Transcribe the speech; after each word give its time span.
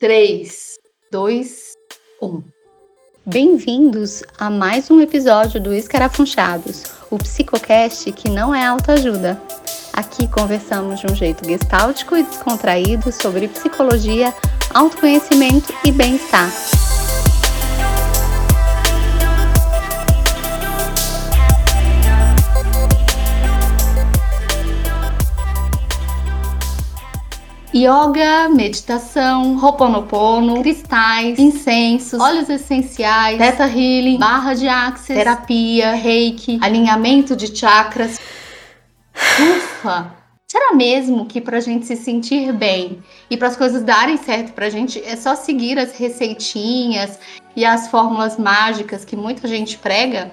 3, 0.00 0.78
2, 1.12 1.74
1. 2.22 2.42
Bem-vindos 3.26 4.22
a 4.38 4.48
mais 4.48 4.90
um 4.90 4.98
episódio 4.98 5.60
do 5.60 5.74
Escarafunchados, 5.74 6.84
o 7.10 7.18
psicocast 7.18 8.10
que 8.12 8.30
não 8.30 8.54
é 8.54 8.64
autoajuda. 8.64 9.38
Aqui 9.92 10.26
conversamos 10.26 11.00
de 11.00 11.06
um 11.06 11.14
jeito 11.14 11.46
gestáltico 11.46 12.16
e 12.16 12.22
descontraído 12.22 13.12
sobre 13.12 13.46
psicologia, 13.46 14.34
autoconhecimento 14.72 15.70
e 15.84 15.92
bem-estar. 15.92 16.50
Yoga, 27.72 28.48
meditação, 28.48 29.56
Ho'oponopono, 29.56 30.60
cristais, 30.60 31.38
incensos, 31.38 32.20
óleos 32.20 32.48
essenciais, 32.48 33.38
Theta 33.38 33.64
Healing, 33.64 34.18
barra 34.18 34.54
de 34.54 34.66
axis, 34.66 35.14
terapia, 35.14 35.92
reiki, 35.92 36.58
alinhamento 36.60 37.36
de 37.36 37.56
chakras. 37.56 38.18
Ufa! 39.14 40.16
Será 40.50 40.74
mesmo 40.74 41.26
que 41.26 41.40
para 41.40 41.58
a 41.58 41.60
gente 41.60 41.86
se 41.86 41.94
sentir 41.94 42.52
bem 42.52 43.04
e 43.30 43.36
para 43.36 43.46
as 43.46 43.56
coisas 43.56 43.84
darem 43.84 44.16
certo 44.16 44.52
para 44.52 44.66
a 44.66 44.70
gente 44.70 45.00
é 45.04 45.14
só 45.14 45.36
seguir 45.36 45.78
as 45.78 45.92
receitinhas 45.92 47.20
e 47.54 47.64
as 47.64 47.86
fórmulas 47.86 48.36
mágicas 48.36 49.04
que 49.04 49.14
muita 49.14 49.46
gente 49.46 49.78
prega? 49.78 50.32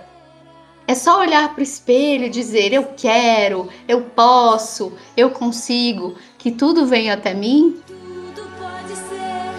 É 0.87 0.95
só 0.95 1.19
olhar 1.19 1.49
para 1.49 1.59
o 1.59 1.63
espelho 1.63 2.25
e 2.25 2.29
dizer 2.29 2.71
eu 2.71 2.85
quero, 2.95 3.67
eu 3.89 4.03
posso, 4.03 4.93
eu 5.17 5.29
consigo, 5.29 6.15
que 6.47 6.51
tudo 6.51 6.85
vem 6.85 7.11
até 7.11 7.33
mim? 7.33 7.75
Tudo 7.85 8.47
pode 8.57 8.95
ser, 8.95 9.51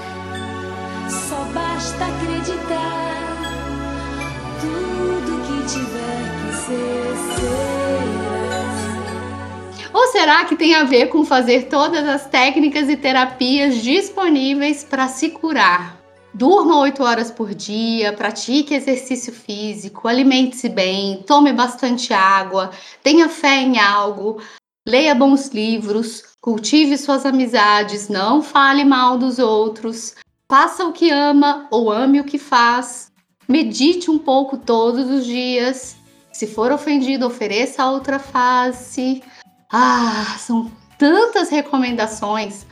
só 1.11 1.37
basta 1.53 2.07
acreditar. 2.07 3.37
Tudo 4.59 5.43
que 5.43 5.59
tiver 5.71 6.25
que 6.41 6.53
ser, 6.57 7.15
será. 7.37 8.09
Ou 9.93 10.07
será 10.07 10.47
que 10.47 10.57
tem 10.57 10.75
a 10.75 10.85
ver 10.85 11.09
com 11.09 11.27
fazer 11.27 11.65
todas 11.65 12.09
as 12.09 12.25
técnicas 12.27 12.89
e 12.89 12.97
terapias 12.97 13.83
disponíveis 13.83 14.83
para 14.83 15.09
se 15.09 15.29
curar? 15.29 15.99
Durma 16.33 16.79
8 16.79 17.03
horas 17.03 17.31
por 17.31 17.55
dia, 17.55 18.15
pratique 18.15 18.73
exercício 18.73 19.31
físico, 19.33 20.09
alimente-se 20.09 20.71
bem, 20.71 21.23
tome 21.27 21.53
bastante 21.53 22.15
água, 22.15 22.71
tenha 23.03 23.29
fé 23.29 23.57
em 23.57 23.79
algo, 23.79 24.41
leia 24.89 25.15
bons 25.15 25.49
livros, 25.49 26.23
cultive 26.41 26.97
suas 26.97 27.27
amizades, 27.27 28.09
não 28.09 28.43
fale 28.43 28.85
mal 28.85 29.19
dos 29.19 29.39
outros, 29.39 30.15
faça 30.51 30.87
o 30.87 30.93
que 30.95 31.11
ama 31.11 31.69
ou 31.71 31.93
ame 31.93 32.21
o 32.21 32.25
que 32.25 32.39
faz, 32.39 33.13
medite 33.47 34.11
um 34.11 34.19
pouco 34.19 34.57
todos 34.57 35.11
os 35.11 35.27
dias. 35.27 35.97
Se 36.33 36.47
for 36.47 36.73
ofendido, 36.73 37.27
ofereça 37.27 37.83
a 37.83 37.91
outra 37.91 38.19
face. 38.19 39.23
Ah, 39.71 40.37
são 40.39 40.73
tantas 40.97 41.51
recomendações, 41.51 42.67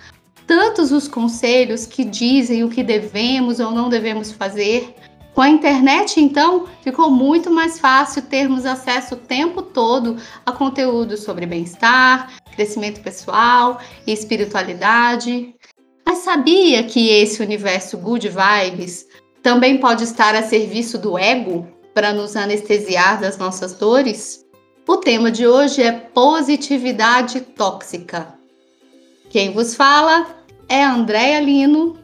tantos 0.47 0.92
os 0.92 1.06
conselhos 1.06 1.84
que 1.84 2.03
dizem 2.03 2.64
o 2.64 2.70
que 2.70 2.83
devemos 2.83 3.61
ou 3.61 3.70
não 3.72 3.91
devemos 3.91 4.33
fazer. 4.33 4.94
Com 5.37 5.42
a 5.42 5.51
internet, 5.51 6.19
então, 6.19 6.65
ficou 6.81 7.11
muito 7.11 7.51
mais 7.51 7.79
fácil 7.79 8.23
termos 8.23 8.65
acesso 8.65 9.17
o 9.17 9.19
tempo 9.19 9.61
todo 9.61 10.17
a 10.47 10.51
conteúdo 10.51 11.19
sobre 11.19 11.45
bem-estar, 11.45 12.33
crescimento 12.55 13.03
pessoal 13.03 13.78
e 14.06 14.12
espiritualidade. 14.15 15.55
Mas 16.06 16.20
sabia 16.20 16.83
que 16.84 17.11
esse 17.11 17.43
universo 17.43 17.98
good 17.98 18.27
vibes 18.31 19.06
também 19.43 19.77
pode 19.77 20.05
estar 20.05 20.34
a 20.34 20.43
serviço 20.43 20.97
do 20.97 21.19
ego 21.19 21.69
para 21.93 22.15
nos 22.15 22.34
anestesiar 22.34 23.21
das 23.21 23.37
nossas 23.37 23.75
dores? 23.75 24.43
O 24.89 24.97
tema 24.97 25.31
de 25.31 25.47
hoje 25.47 25.82
é 25.82 25.93
positividade 25.93 27.43
tóxica. 27.43 28.27
Quem 29.28 29.53
vos 29.53 29.75
fala 29.75 30.34
é 30.66 30.82
Andréa 30.82 31.41
Lino, 31.41 31.94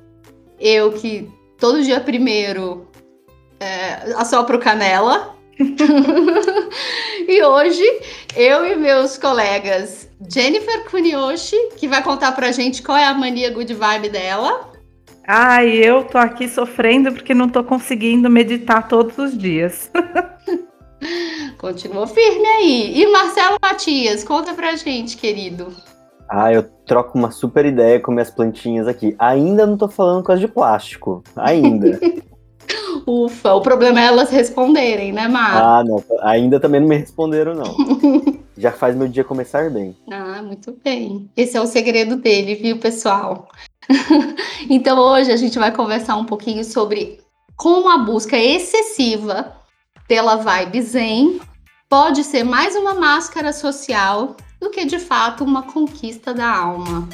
eu 0.61 0.93
que 0.93 1.31
todo 1.59 1.83
dia 1.83 1.99
primeiro 1.99 2.92
é, 3.63 4.15
assopro 4.17 4.59
canela. 4.59 5.37
e 7.29 7.43
hoje 7.45 7.85
eu 8.35 8.67
e 8.67 8.75
meus 8.75 9.17
colegas 9.17 10.09
Jennifer 10.29 10.85
Kunioshi, 10.91 11.57
que 11.77 11.87
vai 11.87 12.03
contar 12.03 12.33
pra 12.33 12.51
gente 12.51 12.83
qual 12.83 12.99
é 12.99 13.05
a 13.05 13.15
mania 13.15 13.51
good 13.51 13.73
vibe 13.73 14.09
dela. 14.09 14.73
Ai, 15.27 15.71
eu 15.71 16.03
tô 16.03 16.19
aqui 16.19 16.49
sofrendo 16.49 17.13
porque 17.13 17.33
não 17.33 17.49
tô 17.49 17.63
conseguindo 17.63 18.29
meditar 18.29 18.89
todos 18.89 19.17
os 19.19 19.39
dias. 19.39 19.91
Continua 21.59 22.09
firme 22.09 22.47
aí. 22.47 23.01
E 23.01 23.07
Marcelo 23.07 23.57
Matias, 23.63 24.25
conta 24.25 24.53
pra 24.53 24.75
gente, 24.75 25.17
querido. 25.17 25.73
Ah, 26.29 26.53
eu 26.53 26.65
troco 26.87 27.17
uma 27.17 27.31
super 27.31 27.65
ideia 27.65 28.01
com 28.01 28.11
minhas 28.11 28.31
plantinhas 28.31 28.89
aqui. 28.89 29.15
Ainda 29.19 29.65
não 29.65 29.77
tô 29.77 29.89
falando 29.89 30.25
coisa 30.25 30.41
de 30.41 30.49
plástico. 30.49 31.23
Ainda. 31.37 32.01
Ufa, 33.07 33.55
o 33.55 33.61
problema 33.61 34.01
é 34.01 34.07
elas 34.07 34.31
responderem, 34.31 35.13
né, 35.13 35.29
Mar? 35.29 35.63
Ah, 35.63 35.85
não. 35.85 36.03
Ainda 36.21 36.61
também 36.61 36.81
não 36.81 36.89
me 36.89 36.97
responderam, 36.97 37.55
não. 37.55 37.75
Já 38.57 38.71
faz 38.71 38.95
meu 38.95 39.09
dia 39.09 39.25
começar 39.25 39.71
bem. 39.71 39.97
Ah, 40.11 40.43
muito 40.43 40.77
bem. 40.85 41.29
Esse 41.37 41.57
é 41.57 41.61
o 41.61 41.67
segredo 41.67 42.17
dele, 42.17 42.55
viu, 42.55 42.79
pessoal? 42.79 43.49
então 44.71 44.99
hoje 44.99 45.33
a 45.33 45.37
gente 45.37 45.59
vai 45.59 45.73
conversar 45.73 46.17
um 46.17 46.25
pouquinho 46.25 46.65
sobre 46.65 47.21
como 47.57 47.89
a 47.89 47.99
busca 47.99 48.37
excessiva 48.37 49.53
pela 50.07 50.37
vibe 50.37 50.83
zen 50.83 51.41
pode 51.89 52.25
ser 52.25 52.45
mais 52.45 52.77
uma 52.77 52.95
máscara 52.95 53.53
social 53.53 54.37
do 54.61 54.71
que 54.71 54.85
de 54.85 54.99
fato 54.99 55.45
uma 55.45 55.63
conquista 55.63 56.33
da 56.33 56.49
alma. 56.49 57.09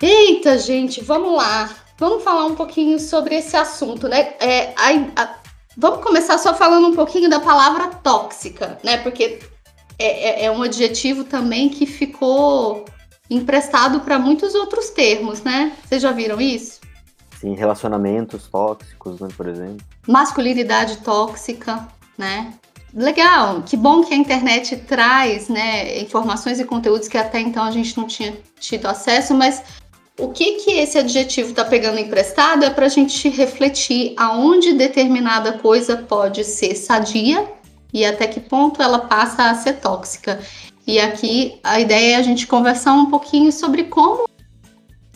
Eita, 0.00 0.58
gente, 0.58 1.02
vamos 1.02 1.36
lá. 1.36 1.70
Vamos 1.98 2.22
falar 2.22 2.46
um 2.46 2.54
pouquinho 2.54 3.00
sobre 3.00 3.34
esse 3.34 3.56
assunto, 3.56 4.06
né? 4.06 4.34
É, 4.38 4.72
a, 4.76 5.22
a, 5.22 5.34
vamos 5.76 6.02
começar 6.02 6.38
só 6.38 6.54
falando 6.54 6.86
um 6.86 6.94
pouquinho 6.94 7.28
da 7.28 7.40
palavra 7.40 7.88
tóxica, 7.88 8.78
né? 8.84 8.98
Porque 8.98 9.40
é, 9.98 10.44
é, 10.44 10.44
é 10.44 10.50
um 10.50 10.62
adjetivo 10.62 11.24
também 11.24 11.68
que 11.68 11.84
ficou 11.84 12.84
emprestado 13.28 14.00
para 14.00 14.18
muitos 14.18 14.54
outros 14.54 14.90
termos, 14.90 15.42
né? 15.42 15.76
Vocês 15.84 16.00
já 16.00 16.12
viram 16.12 16.40
isso? 16.40 16.80
Sim, 17.40 17.54
relacionamentos 17.54 18.46
tóxicos, 18.46 19.20
né, 19.20 19.28
por 19.36 19.48
exemplo. 19.48 19.84
Masculinidade 20.06 20.98
tóxica, 20.98 21.86
né? 22.16 22.54
Legal, 22.94 23.62
que 23.62 23.76
bom 23.76 24.02
que 24.02 24.14
a 24.14 24.16
internet 24.16 24.76
traz, 24.76 25.48
né, 25.48 26.00
informações 26.00 26.58
e 26.58 26.64
conteúdos 26.64 27.06
que 27.06 27.18
até 27.18 27.38
então 27.38 27.62
a 27.64 27.70
gente 27.70 27.96
não 27.98 28.06
tinha 28.06 28.34
tido 28.58 28.86
acesso, 28.86 29.34
mas 29.34 29.62
o 30.18 30.28
que 30.28 30.54
que 30.54 30.72
esse 30.72 30.98
adjetivo 30.98 31.50
está 31.50 31.64
pegando 31.64 32.00
emprestado 32.00 32.64
é 32.64 32.70
para 32.70 32.86
a 32.86 32.88
gente 32.88 33.28
refletir 33.28 34.14
aonde 34.16 34.74
determinada 34.74 35.52
coisa 35.52 35.96
pode 35.96 36.44
ser 36.44 36.74
sadia 36.74 37.46
e 37.92 38.04
até 38.04 38.26
que 38.26 38.40
ponto 38.40 38.82
ela 38.82 38.98
passa 38.98 39.48
a 39.48 39.54
ser 39.54 39.74
tóxica. 39.74 40.40
E 40.84 40.98
aqui 40.98 41.60
a 41.62 41.78
ideia 41.78 42.14
é 42.14 42.16
a 42.16 42.22
gente 42.22 42.46
conversar 42.46 42.94
um 42.94 43.06
pouquinho 43.06 43.52
sobre 43.52 43.84
como 43.84 44.28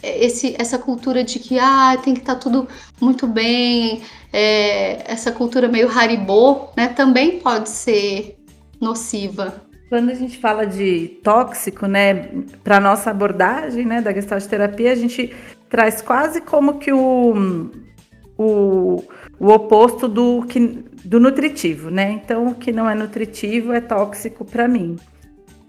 esse, 0.03 0.55
essa 0.59 0.79
cultura 0.79 1.25
de 1.25 1.39
que 1.39 1.59
ah, 1.59 1.97
tem 2.03 2.15
que 2.15 2.21
estar 2.21 2.35
tá 2.35 2.41
tudo 2.41 2.69
muito 3.01 3.27
bem, 3.27 4.03
é, 4.33 5.03
essa 5.11 5.33
cultura 5.33 5.69
meio 5.69 5.89
haribô, 5.91 6.69
né, 6.77 6.89
também 6.89 7.41
pode 7.41 7.69
ser 7.69 8.37
nociva. 8.81 9.63
Quando 9.93 10.09
a 10.09 10.15
gente 10.15 10.39
fala 10.39 10.67
de 10.67 11.21
tóxico, 11.23 11.85
né, 11.85 12.31
para 12.65 12.81
nossa 12.81 13.11
abordagem, 13.11 13.85
né, 13.85 14.01
da 14.01 14.11
gestalt 14.11 14.43
terapia, 14.47 14.91
a 14.91 14.95
gente 14.95 15.37
traz 15.69 16.01
quase 16.01 16.41
como 16.41 16.79
que 16.79 16.91
o, 16.91 17.71
o, 18.39 19.05
o 19.39 19.49
oposto 19.51 20.09
do, 20.09 20.47
que, 20.49 20.83
do 21.05 21.21
nutritivo, 21.21 21.91
né? 21.91 22.11
Então, 22.11 22.47
o 22.47 22.55
que 22.55 22.73
não 22.73 22.89
é 22.89 22.95
nutritivo 22.95 23.71
é 23.75 23.83
tóxico 23.83 24.47
para 24.47 24.67
mim. 24.67 24.97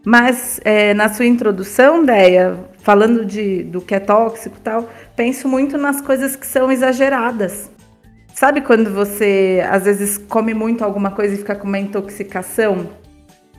Mas 0.06 0.58
é, 0.64 0.94
na 0.94 1.10
sua 1.10 1.26
introdução, 1.26 2.06
Deia, 2.06 2.58
falando 2.78 3.26
de, 3.26 3.64
do 3.64 3.82
que 3.82 3.94
é 3.94 4.00
tóxico 4.00 4.56
e 4.58 4.62
tal, 4.62 4.90
penso 5.18 5.50
muito 5.50 5.78
nas 5.78 6.00
coisas 6.00 6.34
que 6.38 6.48
são 6.48 6.72
exageradas. 6.72 7.70
Sabe 8.34 8.62
quando 8.62 8.90
você 8.90 9.62
às 9.70 9.84
vezes 9.84 10.18
come 10.18 10.54
muito 10.54 10.82
alguma 10.82 11.12
coisa 11.12 11.36
e 11.36 11.40
fica 11.40 11.56
com 11.56 11.68
uma 11.68 11.78
intoxicação? 11.78 13.03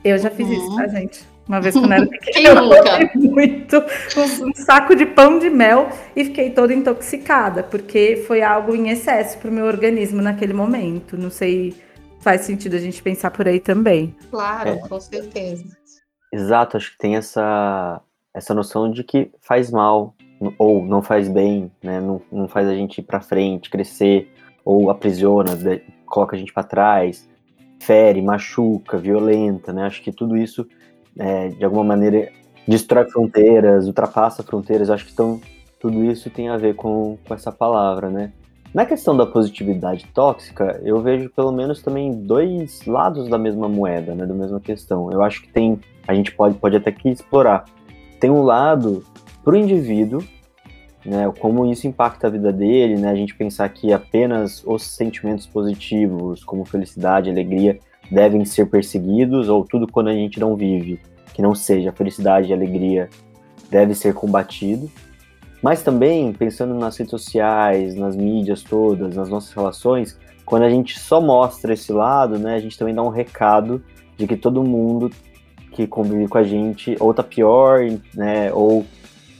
Eu 0.05 0.19
já 0.19 0.29
fiz 0.29 0.47
uhum. 0.47 0.53
isso, 0.53 0.75
tá, 0.75 0.87
gente? 0.87 1.25
Uma 1.47 1.59
vez 1.59 1.73
quando 1.75 1.91
era 1.91 2.05
pequena, 2.07 2.61
eu 2.61 3.09
comi 3.11 3.27
muito 3.27 3.77
um, 3.77 4.49
um, 4.49 4.53
saco 4.53 4.95
de 4.95 5.05
pão 5.05 5.39
de 5.39 5.49
mel 5.49 5.89
e 6.15 6.25
fiquei 6.25 6.51
toda 6.51 6.73
intoxicada, 6.73 7.63
porque 7.63 8.23
foi 8.27 8.43
algo 8.43 8.75
em 8.75 8.89
excesso 8.89 9.39
para 9.39 9.49
o 9.49 9.53
meu 9.53 9.65
organismo 9.65 10.21
naquele 10.21 10.53
momento. 10.53 11.17
Não 11.17 11.31
sei 11.31 11.73
faz 12.19 12.41
sentido 12.41 12.75
a 12.75 12.79
gente 12.79 13.01
pensar 13.01 13.31
por 13.31 13.47
aí 13.47 13.59
também. 13.59 14.15
Claro, 14.29 14.69
É. 14.69 14.77
com 14.77 14.99
certeza. 14.99 15.65
Exato, 16.31 16.77
acho 16.77 16.91
que 16.91 16.97
tem 16.97 17.15
essa, 17.15 18.01
essa 18.33 18.53
noção 18.53 18.89
de 18.89 19.03
que 19.03 19.31
faz 19.41 19.71
mal 19.71 20.15
ou 20.57 20.83
não 20.83 21.01
faz 21.01 21.27
bem, 21.27 21.71
né? 21.83 21.99
Não, 21.99 22.21
não 22.31 22.47
faz 22.47 22.67
a 22.67 22.75
gente 22.75 22.99
ir 22.99 23.03
pra 23.03 23.21
frente, 23.21 23.69
crescer, 23.69 24.31
ou 24.63 24.89
aprisiona, 24.89 25.55
de- 25.55 25.81
coloca 26.05 26.35
a 26.35 26.39
gente 26.39 26.51
pra 26.51 26.63
trás, 26.63 27.27
fere, 27.79 28.21
machuca, 28.21 28.97
violenta, 28.97 29.71
né? 29.73 29.83
Acho 29.83 30.01
que 30.01 30.11
tudo 30.11 30.37
isso, 30.37 30.67
é, 31.17 31.49
de 31.49 31.63
alguma 31.63 31.83
maneira, 31.83 32.31
destrói 32.67 33.05
fronteiras, 33.05 33.87
ultrapassa 33.87 34.43
fronteiras. 34.43 34.89
Acho 34.89 35.05
que 35.05 35.13
então, 35.13 35.39
tudo 35.79 36.03
isso 36.03 36.29
tem 36.29 36.49
a 36.49 36.57
ver 36.57 36.75
com, 36.75 37.17
com 37.27 37.33
essa 37.33 37.51
palavra, 37.51 38.09
né? 38.09 38.31
Na 38.73 38.85
questão 38.85 39.15
da 39.15 39.25
positividade 39.25 40.05
tóxica, 40.13 40.81
eu 40.83 40.99
vejo 40.99 41.29
pelo 41.29 41.51
menos 41.51 41.81
também 41.81 42.11
dois 42.11 42.85
lados 42.85 43.29
da 43.29 43.37
mesma 43.37 43.69
moeda, 43.69 44.13
né? 44.13 44.25
Da 44.25 44.33
mesma 44.33 44.59
questão. 44.59 45.09
Eu 45.11 45.23
acho 45.23 45.41
que 45.41 45.47
tem 45.47 45.79
a 46.07 46.13
gente 46.13 46.31
pode, 46.31 46.57
pode 46.57 46.75
até 46.75 46.91
que 46.91 47.09
explorar. 47.09 47.65
Tem 48.19 48.29
um 48.29 48.43
lado 48.43 49.03
para 49.43 49.53
o 49.53 49.57
indivíduo, 49.57 50.23
né, 51.05 51.31
como 51.39 51.65
isso 51.71 51.87
impacta 51.87 52.27
a 52.27 52.29
vida 52.29 52.51
dele, 52.51 52.97
né, 52.97 53.09
a 53.09 53.15
gente 53.15 53.35
pensar 53.35 53.69
que 53.69 53.93
apenas 53.93 54.63
os 54.65 54.83
sentimentos 54.83 55.45
positivos, 55.45 56.43
como 56.43 56.65
felicidade, 56.65 57.29
alegria, 57.29 57.79
devem 58.09 58.43
ser 58.45 58.65
perseguidos, 58.67 59.47
ou 59.47 59.63
tudo 59.63 59.87
quando 59.87 60.09
a 60.09 60.13
gente 60.13 60.39
não 60.39 60.55
vive, 60.55 60.99
que 61.33 61.41
não 61.41 61.53
seja 61.53 61.91
felicidade 61.91 62.49
e 62.49 62.53
alegria, 62.53 63.09
deve 63.69 63.93
ser 63.93 64.13
combatido. 64.13 64.89
Mas 65.61 65.81
também, 65.81 66.31
pensando 66.33 66.73
nas 66.75 66.97
redes 66.97 67.11
sociais, 67.11 67.95
nas 67.95 68.15
mídias 68.15 68.61
todas, 68.61 69.15
nas 69.15 69.29
nossas 69.29 69.51
relações, 69.53 70.17
quando 70.45 70.63
a 70.63 70.69
gente 70.69 70.99
só 70.99 71.19
mostra 71.19 71.73
esse 71.73 71.91
lado, 71.91 72.37
né, 72.37 72.55
a 72.55 72.59
gente 72.59 72.77
também 72.77 72.93
dá 72.93 73.01
um 73.01 73.09
recado 73.09 73.83
de 74.17 74.27
que 74.27 74.37
todo 74.37 74.63
mundo 74.63 75.09
que 75.71 75.85
convive 75.85 76.27
com 76.27 76.37
a 76.37 76.43
gente 76.43 76.95
ou 76.99 77.13
tá 77.13 77.23
pior, 77.23 77.81
né, 78.13 78.51
ou 78.53 78.85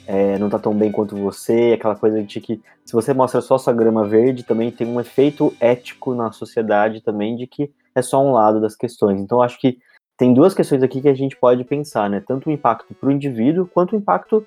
é, 0.07 0.37
não 0.37 0.49
tá 0.49 0.59
tão 0.59 0.73
bem 0.73 0.91
quanto 0.91 1.15
você, 1.15 1.73
aquela 1.75 1.95
coisa 1.95 2.21
de 2.21 2.39
que 2.39 2.61
se 2.83 2.93
você 2.93 3.13
mostra 3.13 3.41
só 3.41 3.57
sua 3.57 3.73
grama 3.73 4.07
verde, 4.07 4.43
também 4.43 4.71
tem 4.71 4.87
um 4.87 4.99
efeito 4.99 5.53
ético 5.59 6.13
na 6.13 6.31
sociedade 6.31 7.01
também 7.01 7.35
de 7.35 7.47
que 7.47 7.71
é 7.93 8.01
só 8.01 8.23
um 8.23 8.31
lado 8.31 8.61
das 8.61 8.75
questões. 8.75 9.19
Então 9.19 9.41
acho 9.41 9.59
que 9.59 9.79
tem 10.17 10.33
duas 10.33 10.53
questões 10.53 10.83
aqui 10.83 11.01
que 11.01 11.09
a 11.09 11.15
gente 11.15 11.35
pode 11.35 11.63
pensar, 11.63 12.09
né, 12.09 12.23
tanto 12.25 12.49
o 12.49 12.51
impacto 12.51 12.93
para 12.93 13.09
o 13.09 13.11
indivíduo 13.11 13.67
quanto 13.67 13.93
o 13.93 13.97
impacto 13.97 14.45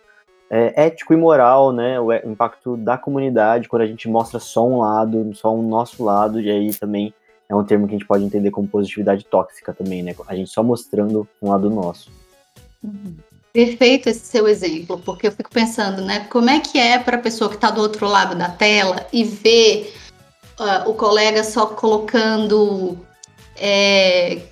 é, 0.50 0.86
ético 0.86 1.12
e 1.12 1.16
moral, 1.16 1.72
né, 1.72 2.00
o, 2.00 2.10
é- 2.10 2.22
o 2.24 2.30
impacto 2.30 2.76
da 2.76 2.96
comunidade 2.96 3.68
quando 3.68 3.82
a 3.82 3.86
gente 3.86 4.08
mostra 4.08 4.38
só 4.38 4.66
um 4.66 4.78
lado, 4.78 5.34
só 5.34 5.54
um 5.54 5.68
nosso 5.68 6.02
lado, 6.02 6.40
e 6.40 6.50
aí 6.50 6.72
também 6.72 7.12
é 7.48 7.54
um 7.54 7.64
termo 7.64 7.86
que 7.86 7.94
a 7.94 7.98
gente 7.98 8.06
pode 8.06 8.24
entender 8.24 8.50
como 8.50 8.68
positividade 8.68 9.24
tóxica 9.24 9.72
também, 9.72 10.02
né? 10.02 10.14
A 10.26 10.34
gente 10.34 10.50
só 10.50 10.62
mostrando 10.62 11.26
um 11.42 11.50
lado 11.50 11.70
nosso. 11.70 12.10
Perfeito 13.58 14.08
esse 14.08 14.24
seu 14.24 14.46
exemplo, 14.46 15.02
porque 15.04 15.26
eu 15.26 15.32
fico 15.32 15.50
pensando, 15.50 16.00
né, 16.00 16.28
como 16.30 16.48
é 16.48 16.60
que 16.60 16.78
é 16.78 16.96
para 16.96 17.16
a 17.16 17.20
pessoa 17.20 17.50
que 17.50 17.56
está 17.56 17.72
do 17.72 17.80
outro 17.80 18.06
lado 18.06 18.36
da 18.36 18.48
tela 18.48 19.04
e 19.12 19.24
ver 19.24 19.92
ah, 20.56 20.84
o 20.86 20.94
colega 20.94 21.42
só 21.42 21.66
colocando, 21.66 22.96
é, 23.56 24.42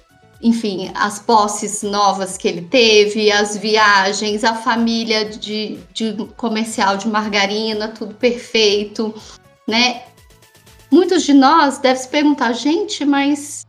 enfim, 0.43 0.91
as 0.93 1.21
posses 1.21 1.85
novas 1.85 2.37
que 2.37 2.49
ele 2.49 2.63
teve, 2.63 3.31
as 3.31 3.57
viagens, 3.57 4.43
a 4.43 4.57
família 4.57 5.25
de, 5.25 5.79
de 5.93 6.13
comercial 6.37 6.97
de 6.97 7.07
margarina, 7.07 7.87
tudo 7.87 8.13
perfeito, 8.13 9.15
né? 9.69 10.03
Muitos 10.91 11.23
de 11.23 11.33
nós 11.33 11.79
devem 11.79 12.03
se 12.03 12.09
perguntar, 12.09 12.53
gente, 12.55 13.05
mas 13.05 13.66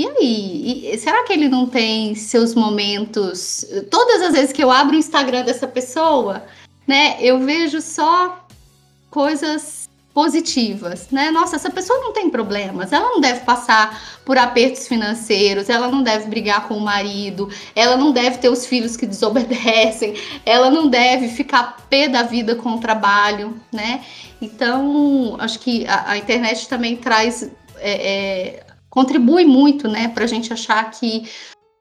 e 0.00 0.08
aí? 0.08 0.94
E 0.94 0.98
será 0.98 1.24
que 1.24 1.32
ele 1.32 1.48
não 1.48 1.66
tem 1.66 2.14
seus 2.14 2.54
momentos? 2.54 3.66
Todas 3.90 4.22
as 4.22 4.32
vezes 4.32 4.52
que 4.52 4.62
eu 4.62 4.70
abro 4.70 4.96
o 4.96 4.98
Instagram 4.98 5.44
dessa 5.44 5.66
pessoa, 5.66 6.44
né, 6.86 7.16
eu 7.20 7.38
vejo 7.40 7.80
só 7.80 8.46
coisas 9.10 9.90
positivas, 10.12 11.08
né? 11.10 11.30
Nossa, 11.30 11.56
essa 11.56 11.70
pessoa 11.70 12.00
não 12.00 12.12
tem 12.12 12.30
problemas, 12.30 12.92
ela 12.92 13.10
não 13.10 13.20
deve 13.20 13.40
passar 13.40 14.18
por 14.24 14.36
apertos 14.36 14.88
financeiros, 14.88 15.68
ela 15.68 15.88
não 15.88 16.02
deve 16.02 16.26
brigar 16.28 16.66
com 16.66 16.74
o 16.74 16.80
marido, 16.80 17.48
ela 17.76 17.96
não 17.96 18.10
deve 18.10 18.38
ter 18.38 18.48
os 18.48 18.66
filhos 18.66 18.96
que 18.96 19.06
desobedecem, 19.06 20.14
ela 20.44 20.68
não 20.68 20.88
deve 20.88 21.28
ficar 21.28 21.76
pé 21.88 22.08
da 22.08 22.22
vida 22.22 22.56
com 22.56 22.70
o 22.70 22.80
trabalho, 22.80 23.54
né? 23.70 24.02
Então, 24.42 25.36
acho 25.38 25.60
que 25.60 25.86
a, 25.86 26.12
a 26.12 26.18
internet 26.18 26.68
também 26.68 26.96
traz 26.96 27.48
é, 27.78 27.92
é, 27.92 28.66
contribui 28.90 29.46
muito, 29.46 29.88
né, 29.88 30.08
para 30.08 30.24
a 30.24 30.26
gente 30.26 30.52
achar 30.52 30.90
que 30.90 31.22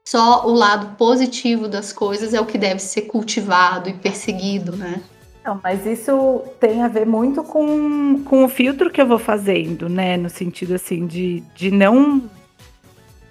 só 0.07 0.47
o 0.47 0.53
lado 0.53 0.95
positivo 0.95 1.67
das 1.67 1.91
coisas 1.91 2.33
é 2.33 2.39
o 2.39 2.45
que 2.45 2.57
deve 2.57 2.79
ser 2.79 3.01
cultivado 3.03 3.89
e 3.89 3.93
perseguido, 3.93 4.75
né? 4.75 5.01
Não, 5.45 5.59
mas 5.63 5.85
isso 5.85 6.41
tem 6.59 6.83
a 6.83 6.87
ver 6.87 7.05
muito 7.05 7.43
com, 7.43 8.23
com 8.23 8.43
o 8.43 8.49
filtro 8.49 8.89
que 8.89 9.01
eu 9.01 9.07
vou 9.07 9.19
fazendo, 9.19 9.87
né? 9.87 10.17
No 10.17 10.29
sentido 10.29 10.75
assim 10.75 11.05
de, 11.05 11.41
de 11.55 11.71
não 11.71 12.23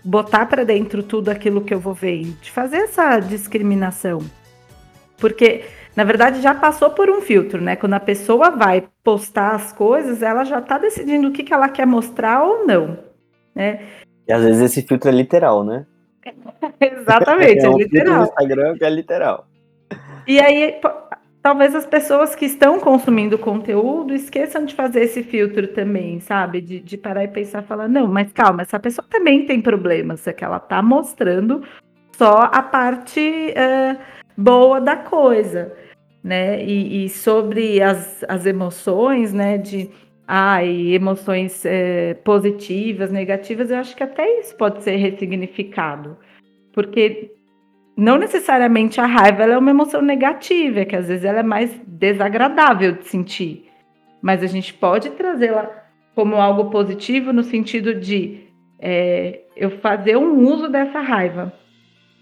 botar 0.04 0.46
para 0.46 0.64
dentro 0.64 1.02
tudo 1.02 1.28
aquilo 1.28 1.60
que 1.60 1.74
eu 1.74 1.80
vou 1.80 1.94
ver, 1.94 2.24
de 2.40 2.50
fazer 2.50 2.78
essa 2.78 3.18
discriminação. 3.20 4.20
Porque, 5.16 5.64
na 5.96 6.04
verdade, 6.04 6.40
já 6.40 6.54
passou 6.54 6.90
por 6.90 7.10
um 7.10 7.20
filtro, 7.20 7.60
né? 7.60 7.76
Quando 7.76 7.94
a 7.94 8.00
pessoa 8.00 8.50
vai 8.50 8.88
postar 9.02 9.56
as 9.56 9.72
coisas, 9.72 10.22
ela 10.22 10.44
já 10.44 10.60
tá 10.60 10.78
decidindo 10.78 11.28
o 11.28 11.32
que, 11.32 11.42
que 11.42 11.52
ela 11.52 11.68
quer 11.68 11.86
mostrar 11.86 12.42
ou 12.44 12.64
não, 12.64 12.98
né? 13.58 13.80
E 14.26 14.32
às 14.32 14.42
vezes 14.42 14.62
esse 14.62 14.82
filtro 14.82 15.10
é 15.10 15.12
literal, 15.12 15.64
né? 15.64 15.84
Exatamente, 16.80 17.64
é 17.64 17.68
um 17.68 17.76
filtro 17.76 17.98
literal. 17.98 18.16
no 18.18 18.22
Instagram 18.24 18.78
que 18.78 18.84
é 18.84 18.90
literal. 18.90 19.46
E 20.26 20.38
aí, 20.38 20.80
talvez 21.42 21.74
as 21.74 21.86
pessoas 21.86 22.34
que 22.34 22.44
estão 22.44 22.78
consumindo 22.78 23.38
conteúdo 23.38 24.14
esqueçam 24.14 24.64
de 24.64 24.74
fazer 24.74 25.00
esse 25.02 25.22
filtro 25.22 25.66
também, 25.68 26.20
sabe? 26.20 26.60
De, 26.60 26.78
de 26.78 26.96
parar 26.96 27.24
e 27.24 27.28
pensar, 27.28 27.62
falar, 27.62 27.88
não, 27.88 28.06
mas 28.06 28.32
calma, 28.32 28.62
essa 28.62 28.78
pessoa 28.78 29.06
também 29.08 29.46
tem 29.46 29.60
problemas, 29.60 30.26
é 30.26 30.32
que 30.32 30.44
ela 30.44 30.60
tá 30.60 30.82
mostrando 30.82 31.62
só 32.16 32.50
a 32.52 32.62
parte 32.62 33.20
eh, 33.20 33.96
boa 34.36 34.80
da 34.80 34.96
coisa, 34.96 35.72
né? 36.22 36.62
E, 36.62 37.06
e 37.06 37.08
sobre 37.08 37.80
as, 37.80 38.24
as 38.28 38.44
emoções, 38.44 39.32
né? 39.32 39.56
De 39.56 39.90
ai, 40.30 40.92
emoções 40.92 41.64
eh, 41.64 42.12
positivas, 42.22 43.10
negativas, 43.10 43.70
eu 43.70 43.78
acho 43.78 43.96
que 43.96 44.02
até 44.02 44.40
isso 44.40 44.54
pode 44.56 44.82
ser 44.82 44.96
ressignificado. 44.96 46.18
Porque 46.74 47.32
não 47.96 48.18
necessariamente 48.18 49.00
a 49.00 49.06
raiva 49.06 49.44
é 49.44 49.56
uma 49.56 49.70
emoção 49.70 50.02
negativa, 50.02 50.80
é 50.80 50.84
que 50.84 50.94
às 50.94 51.08
vezes 51.08 51.24
ela 51.24 51.40
é 51.40 51.42
mais 51.42 51.80
desagradável 51.86 52.92
de 52.92 53.08
sentir. 53.08 53.70
Mas 54.20 54.42
a 54.42 54.46
gente 54.46 54.74
pode 54.74 55.08
trazê-la 55.12 55.70
como 56.14 56.36
algo 56.36 56.70
positivo 56.70 57.32
no 57.32 57.42
sentido 57.42 57.94
de 57.94 58.48
é, 58.78 59.40
eu 59.56 59.70
fazer 59.70 60.18
um 60.18 60.46
uso 60.46 60.68
dessa 60.68 61.00
raiva. 61.00 61.54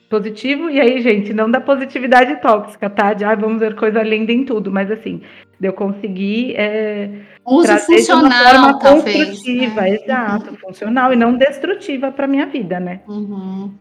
Positivo, 0.08 0.70
e 0.70 0.80
aí, 0.80 1.00
gente, 1.00 1.34
não 1.34 1.50
da 1.50 1.60
positividade 1.60 2.40
tóxica, 2.40 2.88
tá? 2.88 3.12
De 3.12 3.24
ah, 3.24 3.34
vamos 3.34 3.58
ver 3.58 3.74
coisa 3.74 4.00
linda 4.00 4.30
em 4.30 4.44
tudo, 4.44 4.70
mas 4.70 4.88
assim, 4.92 5.22
de 5.58 5.68
eu 5.68 5.72
conseguir 5.72 6.54
é, 6.56 7.10
Uso 7.44 7.66
trazer 7.66 8.02
de 8.02 8.12
uma 8.12 8.22
funcional, 8.22 8.54
forma 8.54 8.78
talvez. 8.78 9.28
construtiva, 9.28 9.80
né? 9.82 9.94
exato, 9.94 10.56
funcional 10.56 11.12
e 11.12 11.16
não 11.16 11.36
destrutiva 11.36 12.12
para 12.12 12.26
minha 12.26 12.46
vida, 12.46 12.78
né? 12.78 13.00
Uhum. 13.08 13.72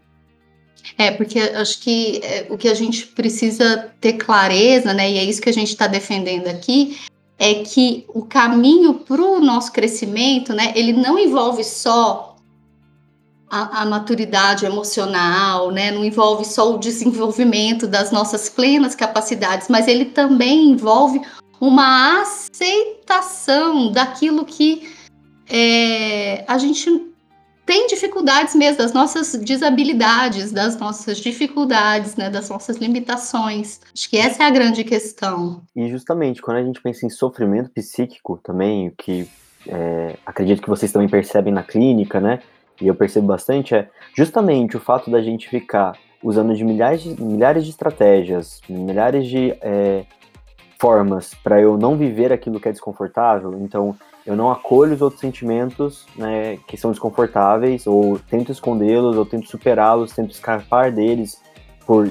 É, 0.97 1.11
porque 1.11 1.39
acho 1.39 1.81
que 1.81 2.21
é, 2.23 2.47
o 2.49 2.57
que 2.57 2.69
a 2.69 2.73
gente 2.73 3.07
precisa 3.07 3.91
ter 3.99 4.13
clareza, 4.13 4.93
né, 4.93 5.11
e 5.11 5.17
é 5.17 5.23
isso 5.23 5.41
que 5.41 5.49
a 5.49 5.53
gente 5.53 5.69
está 5.69 5.87
defendendo 5.87 6.47
aqui, 6.47 6.99
é 7.37 7.55
que 7.55 8.05
o 8.07 8.23
caminho 8.23 8.93
para 8.93 9.21
o 9.21 9.39
nosso 9.39 9.71
crescimento, 9.71 10.53
né, 10.53 10.71
ele 10.75 10.93
não 10.93 11.17
envolve 11.17 11.63
só 11.63 12.37
a, 13.49 13.81
a 13.81 13.85
maturidade 13.85 14.65
emocional, 14.65 15.71
né, 15.71 15.91
não 15.91 16.05
envolve 16.05 16.45
só 16.45 16.73
o 16.73 16.77
desenvolvimento 16.77 17.87
das 17.87 18.11
nossas 18.11 18.47
plenas 18.47 18.95
capacidades, 18.95 19.67
mas 19.67 19.87
ele 19.87 20.05
também 20.05 20.69
envolve 20.69 21.19
uma 21.59 22.21
aceitação 22.21 23.91
daquilo 23.91 24.45
que 24.45 24.89
é, 25.49 26.43
a 26.47 26.57
gente 26.57 27.13
tem 27.65 27.87
dificuldades 27.87 28.53
mesmo, 28.53 28.77
das 28.77 28.93
nossas 28.93 29.33
desabilidades, 29.33 30.51
das 30.51 30.77
nossas 30.77 31.19
dificuldades, 31.19 32.15
né, 32.15 32.29
das 32.29 32.47
nossas 32.49 32.77
limitações. 32.77 33.81
Acho 33.91 34.09
que 34.09 34.17
essa 34.17 34.43
é 34.43 34.45
a 34.45 34.51
grande 34.51 34.83
questão. 34.83 35.63
E 35.75 35.89
justamente 35.89 36.41
quando 36.41 36.57
a 36.57 36.63
gente 36.63 36.79
pensa 36.81 37.05
em 37.05 37.09
sofrimento 37.09 37.71
psíquico 37.71 38.39
também, 38.43 38.89
o 38.89 38.91
que 38.91 39.27
é, 39.67 40.15
acredito 40.25 40.61
que 40.61 40.69
vocês 40.69 40.91
também 40.91 41.09
percebem 41.09 41.51
na 41.51 41.63
clínica, 41.63 42.19
né? 42.19 42.39
E 42.79 42.87
eu 42.87 42.93
percebo 42.93 43.27
bastante, 43.27 43.73
é 43.73 43.89
justamente 44.15 44.77
o 44.77 44.79
fato 44.79 45.09
da 45.09 45.21
gente 45.21 45.49
ficar 45.49 45.97
usando 46.21 46.53
de 46.55 46.63
milhares 46.63 47.01
de, 47.01 47.21
milhares 47.21 47.63
de 47.63 47.69
estratégias, 47.69 48.61
milhares 48.69 49.27
de 49.27 49.55
é, 49.61 50.05
formas 50.85 51.33
para 51.43 51.59
eu 51.59 51.79
não 51.79 51.97
viver 51.97 52.31
aquilo 52.31 52.59
que 52.59 52.69
é 52.69 52.71
desconfortável. 52.71 53.57
Então, 53.59 53.95
eu 54.23 54.35
não 54.35 54.51
acolho 54.51 54.93
os 54.93 55.01
outros 55.01 55.19
sentimentos 55.19 56.05
né, 56.15 56.59
que 56.67 56.77
são 56.77 56.91
desconfortáveis, 56.91 57.87
ou 57.87 58.19
tento 58.19 58.51
escondê-los, 58.51 59.17
ou 59.17 59.25
tento 59.25 59.49
superá-los, 59.49 60.13
tento 60.13 60.29
escapar 60.29 60.91
deles 60.91 61.41
por 61.87 62.07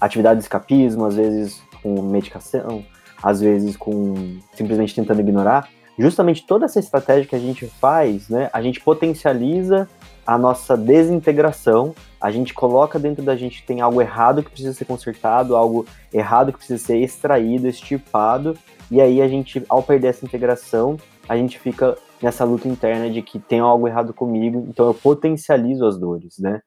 atividade 0.00 0.38
de 0.38 0.44
escapismo, 0.44 1.04
às 1.04 1.16
vezes 1.16 1.62
com 1.82 2.00
medicação, 2.00 2.82
às 3.22 3.42
vezes 3.42 3.76
com 3.76 4.38
simplesmente 4.54 4.94
tentando 4.94 5.20
ignorar. 5.20 5.68
Justamente 5.98 6.46
toda 6.46 6.64
essa 6.64 6.78
estratégia 6.78 7.26
que 7.26 7.36
a 7.36 7.40
gente 7.40 7.66
faz, 7.66 8.30
né, 8.30 8.48
a 8.54 8.62
gente 8.62 8.80
potencializa 8.80 9.86
a 10.28 10.36
nossa 10.36 10.76
desintegração, 10.76 11.94
a 12.20 12.30
gente 12.30 12.52
coloca 12.52 12.98
dentro 12.98 13.24
da 13.24 13.34
gente 13.34 13.62
que 13.62 13.66
tem 13.66 13.80
algo 13.80 13.98
errado 14.02 14.42
que 14.42 14.50
precisa 14.50 14.74
ser 14.74 14.84
consertado, 14.84 15.56
algo 15.56 15.86
errado 16.12 16.52
que 16.52 16.58
precisa 16.58 16.84
ser 16.84 16.98
extraído, 16.98 17.66
extirpado, 17.66 18.54
e 18.90 19.00
aí 19.00 19.22
a 19.22 19.26
gente, 19.26 19.64
ao 19.70 19.82
perder 19.82 20.08
essa 20.08 20.26
integração, 20.26 20.98
a 21.26 21.34
gente 21.34 21.58
fica 21.58 21.96
nessa 22.20 22.44
luta 22.44 22.68
interna 22.68 23.08
de 23.08 23.22
que 23.22 23.38
tem 23.38 23.60
algo 23.60 23.88
errado 23.88 24.12
comigo, 24.12 24.66
então 24.68 24.86
eu 24.88 24.92
potencializo 24.92 25.86
as 25.86 25.98
dores, 25.98 26.38
né? 26.38 26.60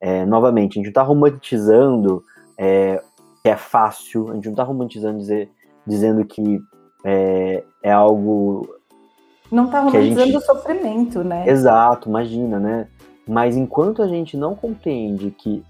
É, 0.00 0.24
novamente, 0.24 0.72
a 0.72 0.74
gente 0.76 0.86
não 0.86 0.94
tá 0.94 1.02
romantizando 1.02 2.24
é, 2.58 2.98
que 3.42 3.50
é 3.50 3.56
fácil, 3.56 4.30
a 4.30 4.34
gente 4.36 4.48
não 4.48 4.54
tá 4.54 4.62
romantizando 4.62 5.18
dizer, 5.18 5.50
dizendo 5.86 6.24
que 6.24 6.58
é, 7.04 7.62
é 7.82 7.92
algo. 7.92 8.66
Não 9.52 9.66
tá 9.66 9.80
romantizando 9.80 10.26
gente... 10.26 10.36
o 10.38 10.40
sofrimento, 10.40 11.22
né? 11.22 11.46
Exato, 11.46 12.08
imagina, 12.08 12.58
né? 12.58 12.86
Mas 13.28 13.54
enquanto 13.54 14.02
a 14.02 14.08
gente 14.08 14.34
não 14.34 14.54
compreende 14.54 15.30
que 15.30 15.62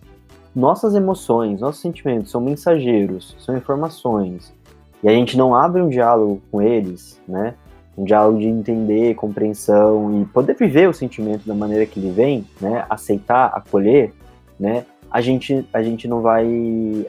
nossas 0.55 0.95
emoções, 0.95 1.61
nossos 1.61 1.81
sentimentos 1.81 2.31
são 2.31 2.41
mensageiros, 2.41 3.35
são 3.41 3.57
informações, 3.57 4.55
e 5.03 5.09
a 5.09 5.13
gente 5.13 5.37
não 5.37 5.53
abre 5.53 5.83
um 5.83 5.89
diálogo 5.89 6.41
com 6.51 6.63
eles, 6.63 7.21
né? 7.27 7.55
Um 7.99 8.05
diálogo 8.05 8.39
de 8.39 8.47
entender, 8.47 9.17
compreensão 9.17 10.23
e 10.23 10.25
poder 10.27 10.55
viver 10.55 10.89
o 10.89 10.95
sentimento 10.95 11.47
da 11.47 11.55
maneira 11.55 11.85
que 11.85 11.99
ele 11.99 12.13
vem, 12.13 12.47
né? 12.61 12.87
Aceitar, 12.89 13.47
acolher, 13.47 14.15
né? 14.61 14.87
A 15.11 15.21
gente, 15.21 15.67
a 15.73 15.83
gente 15.83 16.07
não 16.07 16.23
vai. 16.23 16.47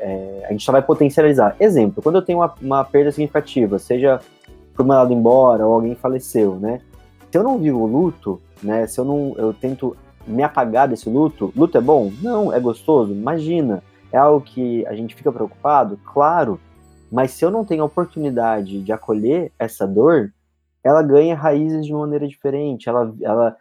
É, 0.01 0.46
a 0.48 0.51
gente 0.51 0.65
só 0.65 0.72
vai 0.72 0.82
potencializar. 0.82 1.56
Exemplo, 1.60 2.01
quando 2.01 2.15
eu 2.15 2.22
tenho 2.22 2.39
uma, 2.39 2.53
uma 2.62 2.84
perda 2.84 3.12
significativa, 3.12 3.77
seja 3.77 4.20
por 4.74 4.86
mandado 4.86 5.13
embora 5.13 5.65
ou 5.65 5.74
alguém 5.74 5.96
faleceu, 5.96 6.56
né? 6.56 6.82
Se 7.32 7.38
eu 7.38 7.44
não 7.44 7.58
vivo 7.58 7.80
o 7.80 7.88
luto, 7.88 8.42
né? 8.62 8.86
Se 8.88 9.00
eu 9.00 9.06
não. 9.06 9.34
Eu 9.38 9.53
tento 9.53 9.96
me 10.25 10.44
apagar 10.44 10.88
desse 10.88 11.10
luto, 11.10 11.51
luto 11.56 11.77
é 11.77 11.82
bom? 11.82 12.12
Não, 12.22 12.53
é 12.53 12.60
gostoso? 12.60 13.12
Imagina. 13.12 13.84
É 14.12 14.18
algo 14.18 14.46
que 14.46 14.86
a 14.86 14.94
gente 14.94 15.15
fica 15.15 15.32
preocupado? 15.32 16.00
Claro. 16.06 16.60
Mas 17.12 17.32
se 17.32 17.44
eu 17.44 17.51
não 17.51 17.65
tenho 17.65 17.84
a 17.84 17.86
oportunidade 17.86 18.82
de 18.82 18.92
acolher 18.92 19.51
essa 19.58 19.88
dor, 19.88 20.32
ela 20.84 21.01
ganha 21.01 21.36
raízes 21.36 21.86
de 21.86 21.94
uma 21.94 22.01
maneira 22.01 22.27
diferente, 22.27 22.89
ela, 22.89 23.13
ela 23.22 23.56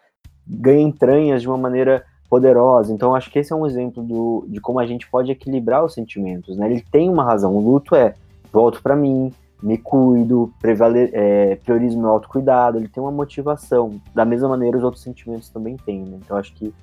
ganha 0.47 0.83
entranhas 0.83 1.43
de 1.43 1.49
uma 1.49 1.57
maneira 1.57 2.05
poderosa. 2.29 2.93
Então, 2.93 3.15
acho 3.15 3.31
que 3.31 3.39
esse 3.39 3.53
é 3.53 3.57
um 3.57 3.67
exemplo 3.67 4.03
do, 4.03 4.47
de 4.49 4.61
como 4.61 4.81
a 4.81 4.87
gente 4.87 5.09
pode 5.11 5.31
equilibrar 5.31 5.85
os 5.85 5.93
sentimentos. 5.93 6.57
Né? 6.57 6.71
Ele 6.71 6.85
tem 6.91 7.11
uma 7.11 7.25
razão. 7.25 7.55
O 7.55 7.61
luto 7.61 7.95
é 7.95 8.15
volto 8.51 8.83
para 8.83 8.97
mim, 8.97 9.33
me 9.63 9.79
cuido, 9.79 10.53
prevale, 10.61 11.11
é, 11.13 11.57
priorizo 11.57 11.99
meu 11.99 12.11
autocuidado, 12.11 12.79
ele 12.79 12.89
tem 12.89 13.03
uma 13.03 13.13
motivação. 13.13 14.01
Da 14.15 14.25
mesma 14.25 14.49
maneira, 14.49 14.77
os 14.77 14.83
outros 14.83 15.03
sentimentos 15.03 15.49
também 15.49 15.77
têm. 15.77 16.03
Né? 16.03 16.19
Então, 16.25 16.37
acho 16.37 16.53
que 16.55 16.75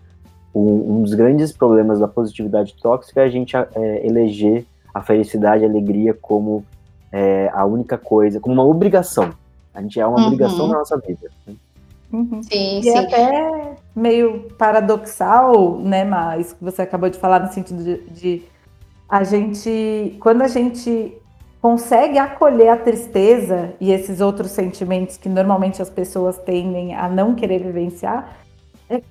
um, 0.55 0.95
um, 0.95 1.03
dos 1.03 1.13
grandes 1.13 1.51
problemas 1.51 2.00
da 2.00 2.07
positividade 2.07 2.75
tóxica 2.81 3.21
é 3.21 3.25
a 3.25 3.29
gente 3.29 3.55
é, 3.55 4.07
eleger 4.07 4.65
a 4.93 5.01
felicidade, 5.01 5.65
a 5.65 5.67
alegria 5.67 6.13
como 6.13 6.63
é, 7.12 7.50
a 7.53 7.65
única 7.65 7.98
coisa, 7.98 8.39
como 8.39 8.55
uma 8.55 8.65
obrigação. 8.65 9.31
A 9.74 9.81
gente 9.81 10.00
é 10.00 10.07
uma 10.07 10.19
uhum. 10.19 10.27
obrigação 10.27 10.67
na 10.67 10.79
nossa 10.79 10.98
vida. 10.98 11.29
Né? 11.45 11.55
Uhum. 12.12 12.41
Sim, 12.41 12.79
e 12.79 12.83
sim. 12.83 12.98
até 12.98 13.75
meio 13.95 14.50
paradoxal, 14.57 15.77
né, 15.79 16.03
mas 16.03 16.53
que 16.53 16.63
você 16.63 16.81
acabou 16.81 17.09
de 17.09 17.19
falar 17.19 17.41
no 17.41 17.51
sentido 17.51 17.83
de, 17.83 17.98
de 18.09 18.43
a 19.07 19.24
gente, 19.24 20.17
quando 20.19 20.41
a 20.41 20.48
gente 20.48 21.15
consegue 21.61 22.17
acolher 22.17 22.69
a 22.69 22.77
tristeza 22.77 23.73
e 23.79 23.91
esses 23.91 24.21
outros 24.21 24.51
sentimentos 24.51 25.17
que 25.17 25.27
normalmente 25.27 25.81
as 25.81 25.89
pessoas 25.89 26.37
tendem 26.37 26.95
a 26.95 27.09
não 27.09 27.35
querer 27.35 27.59
vivenciar, 27.59 28.37
é 28.89 29.01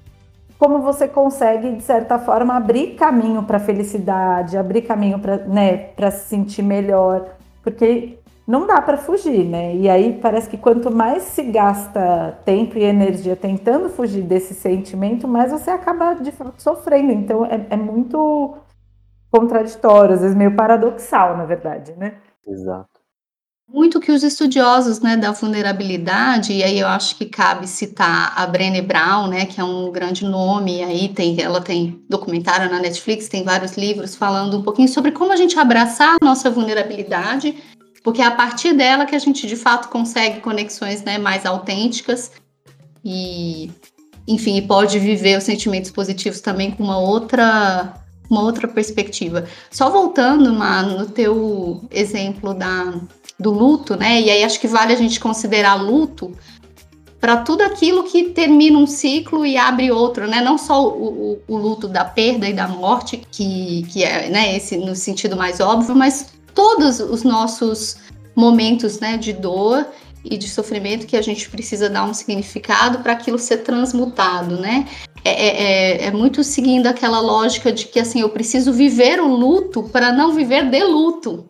como 0.58 0.80
você 0.80 1.06
consegue, 1.06 1.72
de 1.72 1.82
certa 1.82 2.18
forma, 2.18 2.56
abrir 2.56 2.94
caminho 2.94 3.42
para 3.42 3.58
a 3.58 3.60
felicidade, 3.60 4.56
abrir 4.56 4.82
caminho 4.82 5.18
para 5.18 5.36
né, 5.38 5.90
se 6.10 6.28
sentir 6.28 6.62
melhor, 6.62 7.36
porque 7.62 8.18
não 8.46 8.66
dá 8.66 8.80
para 8.80 8.96
fugir, 8.96 9.44
né? 9.44 9.76
E 9.76 9.90
aí 9.90 10.18
parece 10.22 10.48
que 10.48 10.56
quanto 10.56 10.90
mais 10.90 11.24
se 11.24 11.42
gasta 11.42 12.38
tempo 12.46 12.78
e 12.78 12.82
energia 12.82 13.36
tentando 13.36 13.90
fugir 13.90 14.22
desse 14.22 14.54
sentimento, 14.54 15.28
mais 15.28 15.52
você 15.52 15.70
acaba 15.70 16.14
de 16.14 16.32
fato 16.32 16.60
sofrendo. 16.62 17.12
Então 17.12 17.44
é, 17.44 17.66
é 17.68 17.76
muito 17.76 18.56
contraditório, 19.30 20.14
às 20.14 20.22
vezes 20.22 20.34
meio 20.34 20.56
paradoxal, 20.56 21.36
na 21.36 21.44
verdade, 21.44 21.92
né? 21.98 22.14
Exato. 22.48 22.98
Muito 23.70 24.00
que 24.00 24.10
os 24.10 24.22
estudiosos 24.22 25.00
né, 25.00 25.14
da 25.14 25.30
vulnerabilidade, 25.30 26.54
e 26.54 26.62
aí 26.62 26.78
eu 26.78 26.88
acho 26.88 27.16
que 27.16 27.26
cabe 27.26 27.66
citar 27.66 28.32
a 28.34 28.46
Brené 28.46 28.80
Brown, 28.80 29.26
né, 29.26 29.44
que 29.44 29.60
é 29.60 29.64
um 29.64 29.92
grande 29.92 30.24
nome, 30.24 30.82
aí 30.82 31.10
tem, 31.10 31.38
ela 31.38 31.60
tem 31.60 32.02
documentário 32.08 32.70
na 32.70 32.80
Netflix, 32.80 33.28
tem 33.28 33.44
vários 33.44 33.76
livros 33.76 34.14
falando 34.14 34.56
um 34.56 34.62
pouquinho 34.62 34.88
sobre 34.88 35.12
como 35.12 35.32
a 35.32 35.36
gente 35.36 35.58
abraçar 35.58 36.16
a 36.18 36.24
nossa 36.24 36.50
vulnerabilidade, 36.50 37.62
porque 38.02 38.22
é 38.22 38.24
a 38.24 38.30
partir 38.30 38.72
dela 38.72 39.04
que 39.04 39.14
a 39.14 39.18
gente 39.18 39.46
de 39.46 39.56
fato 39.56 39.90
consegue 39.90 40.40
conexões 40.40 41.02
né, 41.02 41.18
mais 41.18 41.44
autênticas 41.44 42.32
e, 43.04 43.70
enfim, 44.26 44.66
pode 44.66 44.98
viver 44.98 45.36
os 45.36 45.44
sentimentos 45.44 45.90
positivos 45.90 46.40
também 46.40 46.70
com 46.70 46.82
uma 46.82 46.98
outra 46.98 47.92
uma 48.28 48.42
outra 48.42 48.68
perspectiva. 48.68 49.46
Só 49.70 49.90
voltando 49.90 50.52
no 50.52 51.06
teu 51.06 51.82
exemplo 51.90 52.54
da, 52.54 52.94
do 53.38 53.50
luto, 53.50 53.96
né? 53.96 54.20
E 54.20 54.30
aí 54.30 54.44
acho 54.44 54.60
que 54.60 54.68
vale 54.68 54.92
a 54.92 54.96
gente 54.96 55.18
considerar 55.18 55.74
luto 55.74 56.32
para 57.20 57.38
tudo 57.38 57.62
aquilo 57.62 58.04
que 58.04 58.30
termina 58.30 58.78
um 58.78 58.86
ciclo 58.86 59.44
e 59.44 59.56
abre 59.56 59.90
outro, 59.90 60.26
né? 60.28 60.40
Não 60.40 60.56
só 60.56 60.86
o, 60.86 61.38
o, 61.48 61.54
o, 61.54 61.56
luto 61.56 61.88
da 61.88 62.04
perda 62.04 62.48
e 62.48 62.52
da 62.52 62.68
morte, 62.68 63.26
que, 63.30 63.84
que 63.90 64.04
é 64.04 64.28
né, 64.28 64.56
esse 64.56 64.76
no 64.76 64.94
sentido 64.94 65.36
mais 65.36 65.58
óbvio, 65.58 65.96
mas 65.96 66.32
todos 66.54 67.00
os 67.00 67.24
nossos 67.24 67.96
momentos 68.36 69.00
né, 69.00 69.16
de 69.16 69.32
dor 69.32 69.86
e 70.24 70.36
de 70.36 70.48
sofrimento 70.48 71.06
que 71.06 71.16
a 71.16 71.22
gente 71.22 71.48
precisa 71.48 71.88
dar 71.88 72.04
um 72.04 72.14
significado 72.14 72.98
para 72.98 73.12
aquilo 73.12 73.38
ser 73.38 73.58
transmutado, 73.58 74.56
né? 74.56 74.86
É, 75.24 75.30
é, 75.30 75.46
é, 75.46 76.04
é, 76.06 76.10
muito 76.10 76.44
seguindo 76.44 76.86
aquela 76.86 77.20
lógica 77.20 77.72
de 77.72 77.86
que 77.86 77.98
assim 77.98 78.20
eu 78.20 78.30
preciso 78.30 78.72
viver 78.72 79.20
o 79.20 79.28
luto 79.28 79.82
para 79.84 80.12
não 80.12 80.32
viver 80.32 80.70
de 80.70 80.82
luto. 80.84 81.46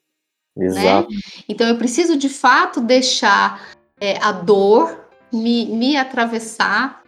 Né? 0.57 0.67
Exato. 0.67 1.11
Né? 1.11 1.19
Então 1.49 1.69
eu 1.69 1.77
preciso 1.77 2.17
de 2.17 2.29
fato 2.29 2.81
deixar 2.81 3.69
é, 4.01 4.19
a 4.19 4.33
dor 4.33 5.09
me, 5.33 5.67
me 5.67 5.97
atravessar, 5.97 7.03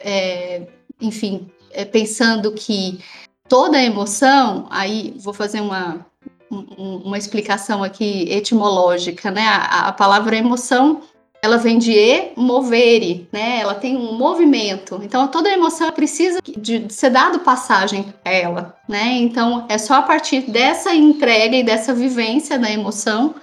é, 0.00 0.66
enfim, 1.00 1.50
é, 1.70 1.84
pensando 1.84 2.52
que 2.52 3.00
toda 3.48 3.82
emoção, 3.82 4.66
aí 4.70 5.14
vou 5.18 5.32
fazer 5.32 5.60
uma, 5.60 6.06
uma 6.50 7.18
explicação 7.18 7.82
aqui 7.82 8.30
etimológica, 8.30 9.30
né? 9.30 9.42
A, 9.46 9.88
a 9.88 9.92
palavra 9.92 10.36
emoção 10.36 11.02
ela 11.42 11.56
vem 11.56 11.78
de 11.78 11.92
e-movere, 11.92 13.28
né? 13.32 13.60
Ela 13.60 13.74
tem 13.74 13.96
um 13.96 14.16
movimento. 14.16 15.00
Então, 15.02 15.28
toda 15.28 15.52
emoção 15.52 15.90
precisa 15.92 16.40
de, 16.42 16.80
de 16.80 16.92
ser 16.92 17.10
dado 17.10 17.40
passagem 17.40 18.12
a 18.24 18.30
ela, 18.30 18.76
né? 18.88 19.12
Então, 19.18 19.66
é 19.68 19.78
só 19.78 19.94
a 19.94 20.02
partir 20.02 20.50
dessa 20.50 20.94
entrega 20.94 21.56
e 21.56 21.62
dessa 21.62 21.94
vivência 21.94 22.58
da 22.58 22.70
emoção 22.70 23.34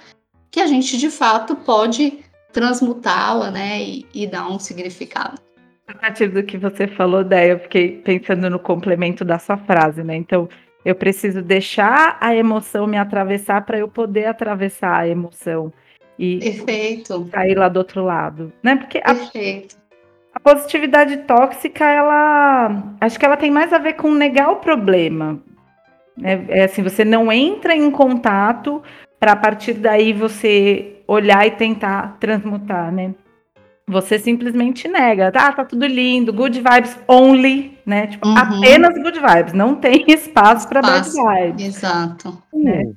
que 0.50 0.60
a 0.60 0.66
gente, 0.66 0.98
de 0.98 1.10
fato, 1.10 1.56
pode 1.56 2.18
transmutá-la, 2.52 3.50
né? 3.50 3.82
E, 3.82 4.06
e, 4.14 4.26
dar 4.26 4.48
um 4.48 4.58
significado. 4.58 5.38
A 5.86 5.94
partir 5.94 6.28
do 6.28 6.42
que 6.42 6.58
você 6.58 6.86
falou, 6.86 7.22
Déia, 7.22 7.52
eu 7.52 7.58
fiquei 7.60 7.98
pensando 7.98 8.50
no 8.50 8.58
complemento 8.58 9.24
da 9.24 9.38
sua 9.38 9.56
frase, 9.56 10.02
né? 10.02 10.16
Então, 10.16 10.48
eu 10.84 10.94
preciso 10.94 11.42
deixar 11.42 12.16
a 12.20 12.34
emoção 12.34 12.86
me 12.86 12.96
atravessar 12.96 13.64
para 13.64 13.78
eu 13.78 13.88
poder 13.88 14.26
atravessar 14.26 14.96
a 14.98 15.08
emoção 15.08 15.72
e 16.18 16.38
Perfeito. 16.38 17.28
sair 17.30 17.56
lá 17.56 17.68
do 17.68 17.78
outro 17.78 18.04
lado, 18.04 18.52
né? 18.62 18.76
Porque 18.76 18.98
a, 18.98 19.12
a, 20.34 20.40
positividade 20.40 21.18
tóxica, 21.18 21.84
ela 21.84 22.94
acho 23.00 23.18
que 23.18 23.24
ela 23.24 23.36
tem 23.36 23.50
mais 23.50 23.72
a 23.72 23.78
ver 23.78 23.94
com 23.94 24.10
negar 24.12 24.50
o 24.50 24.56
problema. 24.56 25.38
É, 26.22 26.60
é 26.60 26.64
assim, 26.64 26.82
você 26.82 27.04
não 27.04 27.30
entra 27.30 27.74
em 27.74 27.90
contato 27.90 28.82
para 29.20 29.32
a 29.32 29.36
partir 29.36 29.74
daí 29.74 30.12
você 30.12 30.96
olhar 31.06 31.46
e 31.46 31.50
tentar 31.50 32.16
transmutar, 32.18 32.90
né? 32.90 33.14
Você 33.88 34.18
simplesmente 34.18 34.88
nega, 34.88 35.30
tá, 35.30 35.52
tá 35.52 35.64
tudo 35.64 35.86
lindo, 35.86 36.32
good 36.32 36.60
vibes 36.60 36.98
only, 37.06 37.78
né? 37.86 38.08
Tipo, 38.08 38.26
uhum. 38.26 38.36
apenas 38.36 38.94
good 38.98 39.20
vibes, 39.20 39.52
não 39.52 39.76
tem 39.76 40.04
espaço 40.10 40.68
para 40.68 40.82
bad 40.82 41.08
vibes. 41.08 41.76
Exato. 41.76 42.42
Né? 42.52 42.92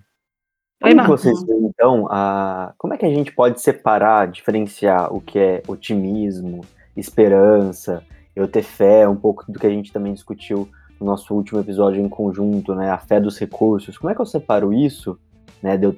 Oi, 0.81 0.91
Como 0.91 1.03
que 1.03 1.09
vocês 1.09 1.43
veem, 1.43 1.65
então, 1.65 2.07
a... 2.09 2.73
como 2.77 2.93
é 2.93 2.97
que 2.97 3.05
a 3.05 3.09
gente 3.09 3.33
pode 3.33 3.59
separar, 3.61 4.27
diferenciar 4.29 5.13
o 5.13 5.19
que 5.19 5.37
é 5.37 5.61
otimismo, 5.67 6.61
esperança, 6.95 8.01
eu 8.33 8.47
ter 8.47 8.63
fé, 8.63 9.07
um 9.07 9.15
pouco 9.15 9.51
do 9.51 9.59
que 9.59 9.67
a 9.67 9.69
gente 9.69 9.91
também 9.91 10.13
discutiu 10.13 10.69
no 10.99 11.05
nosso 11.05 11.33
último 11.33 11.59
episódio 11.59 12.01
em 12.01 12.07
conjunto, 12.07 12.73
né, 12.73 12.89
a 12.89 12.97
fé 12.97 13.19
dos 13.19 13.37
recursos. 13.37 13.97
Como 13.97 14.09
é 14.09 14.15
que 14.15 14.21
eu 14.21 14.25
separo 14.25 14.73
isso, 14.73 15.19
né, 15.61 15.75
de 15.77 15.87
eu 15.87 15.95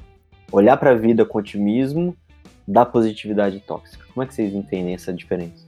olhar 0.51 0.77
para 0.77 0.91
a 0.91 0.95
vida 0.95 1.25
com 1.25 1.37
otimismo 1.37 2.15
da 2.67 2.83
positividade 2.83 3.59
tóxica? 3.59 4.03
Como 4.11 4.23
é 4.23 4.27
que 4.27 4.33
vocês 4.33 4.53
entendem 4.53 4.95
essa 4.95 5.13
diferença? 5.13 5.67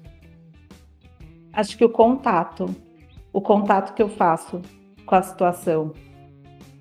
Acho 1.51 1.77
que 1.77 1.86
o 1.86 1.89
contato, 1.89 2.65
o 3.32 3.39
contato 3.39 3.93
que 3.93 4.01
eu 4.01 4.10
faço 4.10 4.60
com 5.05 5.13
a 5.13 5.22
situação. 5.22 5.91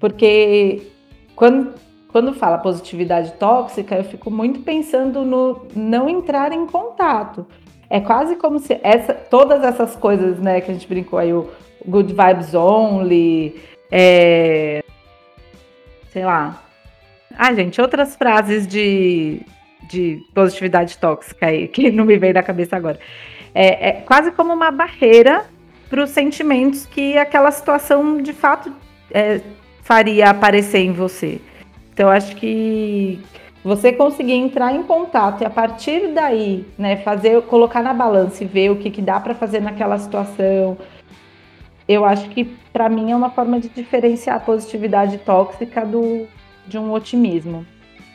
Porque 0.00 0.90
quando, 1.36 1.74
quando 2.12 2.34
fala 2.34 2.58
positividade 2.58 3.32
tóxica, 3.32 3.96
eu 3.96 4.04
fico 4.04 4.30
muito 4.30 4.60
pensando 4.60 5.24
no 5.24 5.66
não 5.74 6.08
entrar 6.08 6.52
em 6.52 6.66
contato. 6.66 7.46
É 7.88 8.00
quase 8.00 8.36
como 8.36 8.58
se 8.58 8.78
essa, 8.82 9.14
todas 9.14 9.64
essas 9.64 9.96
coisas, 9.96 10.38
né, 10.38 10.60
que 10.60 10.70
a 10.70 10.74
gente 10.74 10.86
brincou 10.86 11.18
aí, 11.18 11.32
o 11.32 11.50
good 11.86 12.12
vibes 12.12 12.54
only, 12.54 13.60
é, 13.90 14.84
sei 16.10 16.24
lá. 16.24 16.62
Ah, 17.36 17.52
gente, 17.54 17.80
outras 17.80 18.14
frases 18.14 18.66
de, 18.66 19.40
de 19.88 20.22
positividade 20.34 20.98
tóxica 20.98 21.46
aí, 21.46 21.66
que 21.66 21.90
não 21.90 22.04
me 22.04 22.18
veio 22.18 22.34
da 22.34 22.42
cabeça 22.42 22.76
agora. 22.76 22.98
É, 23.54 23.88
é 23.88 23.92
quase 23.92 24.30
como 24.32 24.52
uma 24.52 24.70
barreira 24.70 25.46
para 25.88 26.02
os 26.04 26.10
sentimentos 26.10 26.86
que 26.86 27.16
aquela 27.16 27.50
situação 27.50 28.20
de 28.20 28.32
fato 28.32 28.72
é, 29.10 29.40
faria 29.82 30.30
aparecer 30.30 30.78
em 30.78 30.92
você. 30.92 31.40
Então, 31.92 32.08
acho 32.08 32.34
que 32.36 33.20
você 33.64 33.92
conseguir 33.92 34.32
entrar 34.32 34.74
em 34.74 34.82
contato 34.82 35.42
e 35.42 35.44
a 35.44 35.50
partir 35.50 36.08
daí, 36.08 36.66
né, 36.76 36.96
fazer, 36.96 37.40
colocar 37.42 37.82
na 37.82 37.94
balança 37.94 38.42
e 38.42 38.46
ver 38.46 38.70
o 38.70 38.76
que, 38.76 38.90
que 38.90 39.02
dá 39.02 39.20
para 39.20 39.34
fazer 39.34 39.60
naquela 39.60 39.98
situação. 39.98 40.76
Eu 41.86 42.04
acho 42.04 42.28
que 42.30 42.44
para 42.72 42.88
mim 42.88 43.12
é 43.12 43.16
uma 43.16 43.30
forma 43.30 43.60
de 43.60 43.68
diferenciar 43.68 44.36
a 44.36 44.40
positividade 44.40 45.18
tóxica 45.18 45.84
do, 45.84 46.26
de 46.66 46.78
um 46.78 46.92
otimismo. 46.92 47.66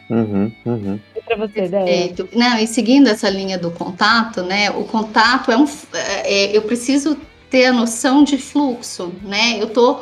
Uhum, 0.10 0.52
uhum. 0.66 1.00
E 1.16 1.22
para 1.22 1.36
você? 1.36 1.68
Perfeito. 1.68 2.30
Não, 2.34 2.58
e 2.58 2.66
seguindo 2.66 3.08
essa 3.08 3.30
linha 3.30 3.58
do 3.58 3.72
contato, 3.72 4.42
né? 4.42 4.72
O 4.72 4.86
contato 4.86 5.52
é 5.52 5.58
um. 5.58 5.66
é, 5.94 6.56
eu 6.56 6.62
preciso 6.62 7.18
ter 7.50 7.66
a 7.66 7.74
noção 7.74 8.24
de 8.24 8.38
fluxo, 8.38 9.14
né? 9.22 9.62
Eu 9.62 9.68
tô 9.68 10.00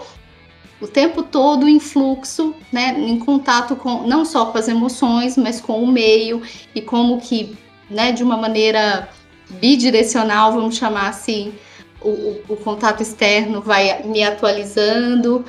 o 0.82 0.88
tempo 0.88 1.24
todo 1.24 1.68
em 1.68 1.80
fluxo, 1.80 2.54
né? 2.72 2.96
Em 2.98 3.18
contato 3.20 3.76
com 3.76 4.06
não 4.08 4.26
só 4.26 4.48
com 4.48 4.58
as 4.58 4.68
emoções, 4.68 5.38
mas 5.38 5.62
com 5.62 5.82
o 5.82 5.88
meio 5.88 6.42
e 6.74 6.82
como 6.82 7.20
que, 7.20 7.58
né? 7.90 8.12
De 8.12 8.24
uma 8.24 8.38
maneira 8.38 9.10
bidirecional, 9.50 10.54
vamos 10.54 10.76
chamar 10.76 11.10
assim, 11.10 11.54
o, 12.02 12.10
o, 12.10 12.44
o 12.50 12.58
contato 12.58 13.02
externo 13.02 13.62
vai 13.62 14.04
me 14.04 14.24
atualizando 14.24 15.46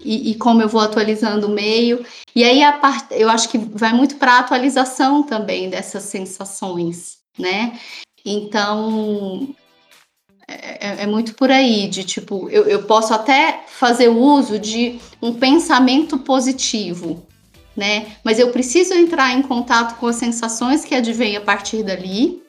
e, 0.00 0.30
e, 0.30 0.34
como 0.36 0.62
eu 0.62 0.68
vou 0.68 0.80
atualizando 0.80 1.48
o 1.48 1.50
meio. 1.50 2.04
E 2.34 2.44
aí 2.44 2.62
a 2.62 2.72
parte, 2.72 3.14
eu 3.14 3.28
acho 3.28 3.48
que 3.48 3.58
vai 3.58 3.92
muito 3.92 4.16
para 4.16 4.34
a 4.34 4.38
atualização 4.38 5.22
também 5.22 5.68
dessas 5.68 6.04
sensações, 6.04 7.18
né? 7.38 7.78
Então 8.24 9.54
é, 10.48 11.02
é, 11.02 11.06
muito 11.06 11.34
por 11.34 11.50
aí, 11.50 11.88
de 11.88 12.04
tipo, 12.04 12.48
eu, 12.48 12.64
eu 12.64 12.82
posso 12.84 13.12
até 13.12 13.64
fazer 13.68 14.08
uso 14.08 14.58
de 14.58 14.98
um 15.20 15.34
pensamento 15.34 16.18
positivo, 16.18 17.22
né? 17.76 18.06
Mas 18.24 18.38
eu 18.38 18.50
preciso 18.50 18.94
entrar 18.94 19.32
em 19.32 19.42
contato 19.42 19.98
com 19.98 20.06
as 20.06 20.16
sensações 20.16 20.84
que 20.84 20.94
advêm 20.94 21.36
a 21.36 21.40
partir 21.40 21.82
dali, 21.82 22.42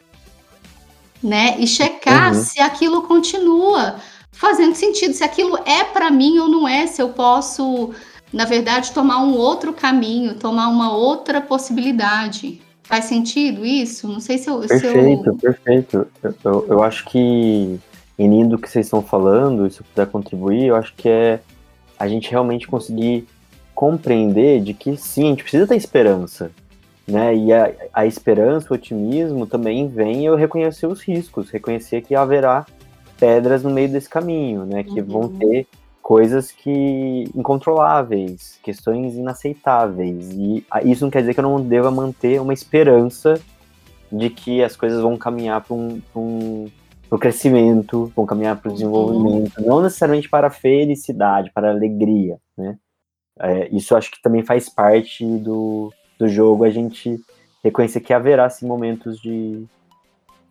né? 1.21 1.55
E 1.59 1.67
checar 1.67 2.33
uhum. 2.33 2.41
se 2.41 2.61
aquilo 2.61 3.01
continua 3.01 3.97
fazendo 4.31 4.73
sentido, 4.73 5.13
se 5.13 5.23
aquilo 5.23 5.57
é 5.65 5.83
para 5.83 6.09
mim 6.09 6.39
ou 6.39 6.47
não 6.47 6.65
é, 6.65 6.87
se 6.87 7.01
eu 7.01 7.09
posso, 7.09 7.93
na 8.31 8.45
verdade, 8.45 8.93
tomar 8.93 9.21
um 9.21 9.35
outro 9.35 9.73
caminho, 9.73 10.35
tomar 10.35 10.69
uma 10.69 10.93
outra 10.95 11.41
possibilidade. 11.41 12.61
Faz 12.83 13.05
sentido 13.05 13.65
isso? 13.65 14.07
Não 14.07 14.19
sei 14.19 14.37
se 14.37 14.49
eu. 14.49 14.61
Perfeito, 14.61 15.23
se 15.23 15.29
eu... 15.29 15.35
perfeito. 15.35 16.07
Eu, 16.23 16.35
eu, 16.43 16.65
eu, 16.69 16.83
acho 16.83 17.05
que, 17.05 17.79
indo 18.25 18.49
do 18.49 18.57
que 18.57 18.69
vocês 18.69 18.85
estão 18.85 19.01
falando, 19.01 19.69
se 19.69 19.79
eu 19.79 19.85
puder 19.85 20.07
contribuir, 20.07 20.65
eu 20.65 20.75
acho 20.75 20.93
que 20.95 21.07
é 21.07 21.39
a 21.97 22.07
gente 22.07 22.29
realmente 22.29 22.67
conseguir 22.67 23.27
compreender 23.73 24.61
de 24.61 24.73
que 24.73 24.97
sim, 24.97 25.25
a 25.25 25.29
gente 25.29 25.43
precisa 25.43 25.67
ter 25.67 25.75
esperança. 25.75 26.51
Né? 27.07 27.35
E 27.35 27.53
a, 27.53 27.71
a 27.93 28.05
esperança, 28.05 28.67
o 28.69 28.75
otimismo 28.75 29.47
também 29.47 29.87
vem 29.87 30.25
eu 30.25 30.35
reconhecer 30.35 30.85
os 30.85 31.01
riscos, 31.01 31.49
reconhecer 31.49 32.01
que 32.01 32.13
haverá 32.13 32.65
pedras 33.19 33.63
no 33.63 33.69
meio 33.69 33.89
desse 33.89 34.07
caminho, 34.07 34.65
né? 34.65 34.83
Que 34.83 35.01
uhum. 35.01 35.05
vão 35.05 35.29
ter 35.29 35.67
coisas 36.01 36.51
que 36.51 37.29
incontroláveis, 37.35 38.59
questões 38.63 39.15
inaceitáveis. 39.15 40.31
E 40.31 40.65
isso 40.85 41.03
não 41.03 41.11
quer 41.11 41.19
dizer 41.21 41.33
que 41.33 41.39
eu 41.39 41.43
não 41.43 41.61
deva 41.61 41.91
manter 41.91 42.39
uma 42.41 42.53
esperança 42.53 43.39
de 44.11 44.29
que 44.29 44.63
as 44.63 44.75
coisas 44.75 45.01
vão 45.01 45.17
caminhar 45.17 45.61
para 45.61 45.75
um, 45.75 46.01
um 46.15 46.67
pro 47.09 47.17
crescimento, 47.17 48.11
vão 48.15 48.25
caminhar 48.25 48.55
para 48.61 48.69
o 48.69 48.73
desenvolvimento, 48.73 49.57
uhum. 49.57 49.65
não 49.65 49.81
necessariamente 49.81 50.29
para 50.29 50.47
a 50.47 50.51
felicidade, 50.51 51.51
para 51.51 51.69
a 51.69 51.71
alegria, 51.71 52.37
né? 52.55 52.77
É, 53.41 53.67
isso 53.73 53.95
acho 53.95 54.11
que 54.11 54.21
também 54.21 54.43
faz 54.43 54.69
parte 54.69 55.25
do, 55.25 55.91
do 56.19 56.27
jogo, 56.27 56.65
a 56.65 56.69
gente 56.69 57.19
reconhecer 57.63 58.01
que 58.01 58.13
haverá 58.13 58.49
sim, 58.49 58.67
momentos 58.67 59.19
de, 59.19 59.65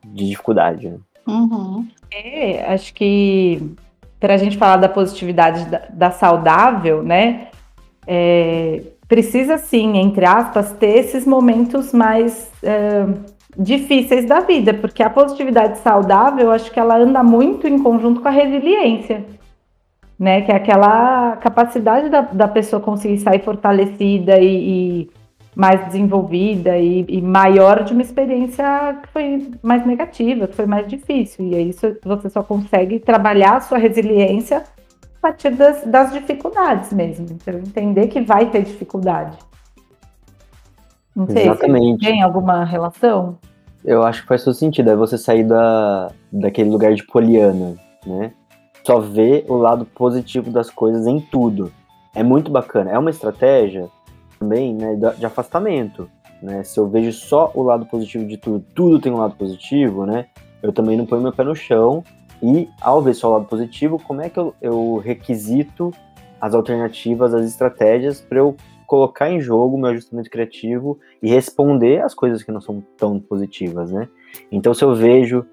de 0.04 0.26
dificuldade. 0.26 0.88
Né? 0.88 0.98
Uhum. 1.26 1.86
É, 2.10 2.72
acho 2.72 2.94
que 2.94 3.76
para 4.18 4.34
a 4.34 4.36
gente 4.38 4.56
falar 4.56 4.78
da 4.78 4.88
positividade 4.88 5.66
da, 5.66 5.86
da 5.92 6.10
saudável, 6.10 7.02
né? 7.02 7.48
É, 8.06 8.82
precisa 9.06 9.58
sim, 9.58 9.98
entre 9.98 10.24
aspas, 10.24 10.72
ter 10.72 10.98
esses 10.98 11.26
momentos 11.26 11.92
mais 11.92 12.50
é, 12.62 13.06
difíceis 13.58 14.24
da 14.24 14.40
vida, 14.40 14.72
porque 14.72 15.02
a 15.02 15.10
positividade 15.10 15.78
saudável, 15.78 16.52
acho 16.52 16.70
que 16.70 16.78
ela 16.78 16.96
anda 16.96 17.24
muito 17.24 17.66
em 17.66 17.82
conjunto 17.82 18.20
com 18.20 18.28
a 18.28 18.30
resiliência, 18.30 19.24
né? 20.16 20.42
Que 20.42 20.52
é 20.52 20.54
aquela 20.54 21.36
capacidade 21.38 22.08
da, 22.08 22.20
da 22.20 22.46
pessoa 22.46 22.80
conseguir 22.80 23.18
sair 23.18 23.40
fortalecida 23.40 24.38
e, 24.38 25.02
e 25.02 25.10
mais 25.56 25.84
desenvolvida 25.86 26.78
e, 26.78 27.04
e, 27.08 27.20
maior 27.20 27.82
de 27.82 27.92
uma 27.92 28.02
experiência 28.02 28.64
que 29.02 29.08
foi 29.08 29.50
mais 29.60 29.84
negativa, 29.84 30.46
que 30.46 30.54
foi 30.54 30.66
mais 30.66 30.86
difícil. 30.86 31.48
E 31.48 31.54
aí 31.56 31.72
você 32.04 32.30
só 32.30 32.44
consegue 32.44 33.00
trabalhar 33.00 33.56
a 33.56 33.60
sua 33.60 33.76
resiliência 33.76 34.58
a 34.58 35.20
partir 35.20 35.50
das, 35.50 35.82
das 35.84 36.12
dificuldades 36.12 36.92
mesmo. 36.92 37.26
Então, 37.32 37.54
entender 37.54 38.06
que 38.06 38.20
vai 38.20 38.48
ter 38.50 38.62
dificuldade. 38.62 39.36
Não 41.18 41.26
sei 41.26 41.42
Exatamente. 41.42 42.04
se 42.04 42.12
tem 42.12 42.22
alguma 42.22 42.64
relação. 42.64 43.36
Eu 43.88 44.02
acho 44.02 44.20
que 44.20 44.28
faz 44.28 44.44
todo 44.44 44.52
sentido. 44.52 44.90
É 44.90 44.94
você 44.94 45.16
sair 45.16 45.44
da, 45.44 46.12
daquele 46.30 46.68
lugar 46.68 46.92
de 46.92 47.02
poliana, 47.06 47.74
né? 48.06 48.32
Só 48.86 49.00
ver 49.00 49.46
o 49.48 49.56
lado 49.56 49.86
positivo 49.86 50.50
das 50.50 50.68
coisas 50.68 51.06
em 51.06 51.18
tudo. 51.18 51.72
É 52.14 52.22
muito 52.22 52.50
bacana. 52.50 52.90
É 52.90 52.98
uma 52.98 53.08
estratégia 53.08 53.88
também, 54.38 54.74
né, 54.74 54.94
de 55.16 55.24
afastamento, 55.24 56.06
né? 56.42 56.62
Se 56.64 56.78
eu 56.78 56.86
vejo 56.86 57.12
só 57.12 57.50
o 57.54 57.62
lado 57.62 57.86
positivo 57.86 58.26
de 58.26 58.36
tudo, 58.36 58.62
tudo 58.74 59.00
tem 59.00 59.10
um 59.10 59.16
lado 59.16 59.34
positivo, 59.36 60.04
né? 60.04 60.26
Eu 60.62 60.70
também 60.70 60.94
não 60.94 61.06
ponho 61.06 61.22
meu 61.22 61.32
pé 61.32 61.42
no 61.42 61.56
chão 61.56 62.04
e 62.42 62.68
ao 62.82 63.00
ver 63.00 63.14
só 63.14 63.30
o 63.30 63.32
lado 63.32 63.46
positivo, 63.46 63.98
como 64.06 64.20
é 64.20 64.28
que 64.28 64.38
eu, 64.38 64.54
eu 64.60 65.00
requisito 65.02 65.94
as 66.38 66.54
alternativas, 66.54 67.32
as 67.32 67.46
estratégias 67.46 68.20
para 68.20 68.38
eu 68.38 68.54
colocar 68.88 69.30
em 69.30 69.38
jogo 69.38 69.76
o 69.76 69.78
meu 69.78 69.90
ajustamento 69.90 70.30
criativo 70.30 70.98
e 71.22 71.28
responder 71.28 72.00
às 72.02 72.14
coisas 72.14 72.42
que 72.42 72.50
não 72.50 72.60
são 72.60 72.82
tão 72.96 73.20
positivas, 73.20 73.92
né? 73.92 74.08
Então, 74.50 74.72
se 74.72 74.82
eu 74.82 74.94
vejo 74.94 75.44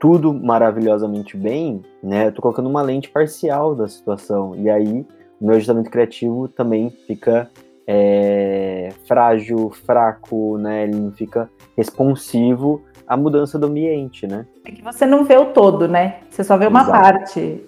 tudo 0.00 0.34
maravilhosamente 0.34 1.36
bem, 1.36 1.80
né, 2.02 2.26
eu 2.26 2.32
tô 2.32 2.42
colocando 2.42 2.68
uma 2.68 2.82
lente 2.82 3.08
parcial 3.08 3.74
da 3.74 3.88
situação 3.88 4.54
e 4.56 4.68
aí 4.68 5.06
o 5.40 5.46
meu 5.46 5.54
ajustamento 5.54 5.90
criativo 5.90 6.48
também 6.48 6.90
fica 7.06 7.48
é, 7.86 8.88
frágil, 9.06 9.70
fraco, 9.70 10.58
né? 10.58 10.84
Ele 10.84 10.96
não 10.96 11.12
fica 11.12 11.48
responsivo 11.76 12.82
à 13.06 13.16
mudança 13.16 13.58
do 13.60 13.66
ambiente, 13.66 14.26
né? 14.26 14.44
É 14.64 14.72
que 14.72 14.82
você 14.82 15.06
não 15.06 15.24
vê 15.24 15.36
o 15.36 15.46
todo, 15.52 15.86
né? 15.86 16.16
Você 16.28 16.42
só 16.42 16.56
vê 16.56 16.66
uma 16.66 16.82
Exato. 16.82 17.00
parte. 17.00 17.64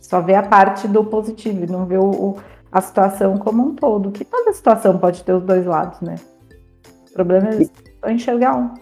Só 0.00 0.20
vê 0.20 0.34
a 0.34 0.42
parte 0.42 0.88
do 0.88 1.04
positivo, 1.04 1.64
não 1.70 1.86
vê 1.86 1.96
o, 1.96 2.10
o, 2.10 2.36
a 2.72 2.80
situação 2.80 3.36
como 3.36 3.62
um 3.62 3.74
todo. 3.74 4.10
Que 4.10 4.24
toda 4.24 4.52
situação 4.52 4.98
pode 4.98 5.22
ter 5.22 5.34
os 5.34 5.44
dois 5.44 5.66
lados, 5.66 6.00
né? 6.00 6.16
O 7.10 7.12
problema 7.12 7.50
é 8.04 8.12
enxergar 8.12 8.56
um. 8.56 8.74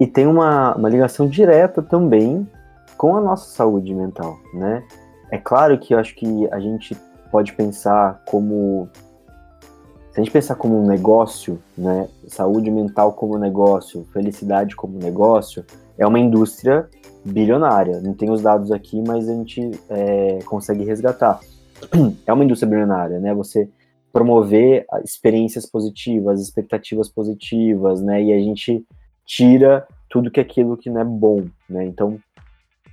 E 0.00 0.06
tem 0.06 0.26
uma, 0.26 0.74
uma 0.74 0.88
ligação 0.88 1.28
direta 1.28 1.82
também 1.82 2.48
com 2.96 3.14
a 3.14 3.20
nossa 3.20 3.50
saúde 3.50 3.94
mental, 3.94 4.38
né? 4.54 4.82
É 5.30 5.38
claro 5.38 5.78
que 5.78 5.92
eu 5.94 5.98
acho 5.98 6.14
que 6.14 6.48
a 6.50 6.58
gente 6.58 6.96
pode 7.30 7.52
pensar 7.52 8.22
como 8.26 8.88
se 10.16 10.20
a 10.20 10.24
gente 10.24 10.32
pensar 10.32 10.54
como 10.54 10.82
um 10.82 10.86
negócio, 10.86 11.58
né, 11.76 12.08
saúde 12.26 12.70
mental 12.70 13.12
como 13.12 13.36
negócio, 13.36 14.06
felicidade 14.14 14.74
como 14.74 14.98
negócio, 14.98 15.62
é 15.98 16.06
uma 16.06 16.18
indústria 16.18 16.88
bilionária. 17.22 18.00
Não 18.00 18.14
tem 18.14 18.30
os 18.30 18.40
dados 18.40 18.72
aqui, 18.72 19.02
mas 19.06 19.28
a 19.28 19.34
gente 19.34 19.72
é, 19.90 20.38
consegue 20.46 20.84
resgatar. 20.84 21.38
É 22.26 22.32
uma 22.32 22.44
indústria 22.44 22.68
bilionária, 22.68 23.18
né? 23.18 23.34
Você 23.34 23.68
promover 24.12 24.86
experiências 25.04 25.66
positivas, 25.66 26.40
expectativas 26.40 27.08
positivas, 27.08 28.00
né? 28.00 28.22
E 28.22 28.32
a 28.32 28.38
gente 28.38 28.84
tira 29.26 29.86
tudo 30.08 30.30
que 30.30 30.40
é 30.40 30.42
aquilo 30.42 30.76
que 30.76 30.88
não 30.88 31.00
é 31.00 31.04
bom, 31.04 31.44
né? 31.68 31.84
Então, 31.84 32.18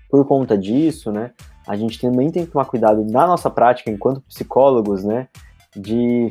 por 0.09 0.25
conta 0.25 0.57
disso, 0.57 1.11
né? 1.11 1.31
A 1.65 1.77
gente 1.77 1.99
também 1.99 2.29
tem 2.29 2.45
que 2.45 2.51
tomar 2.51 2.65
cuidado 2.65 3.05
na 3.05 3.25
nossa 3.25 3.49
prática 3.49 3.89
enquanto 3.89 4.21
psicólogos, 4.21 5.03
né? 5.03 5.27
De 5.75 6.29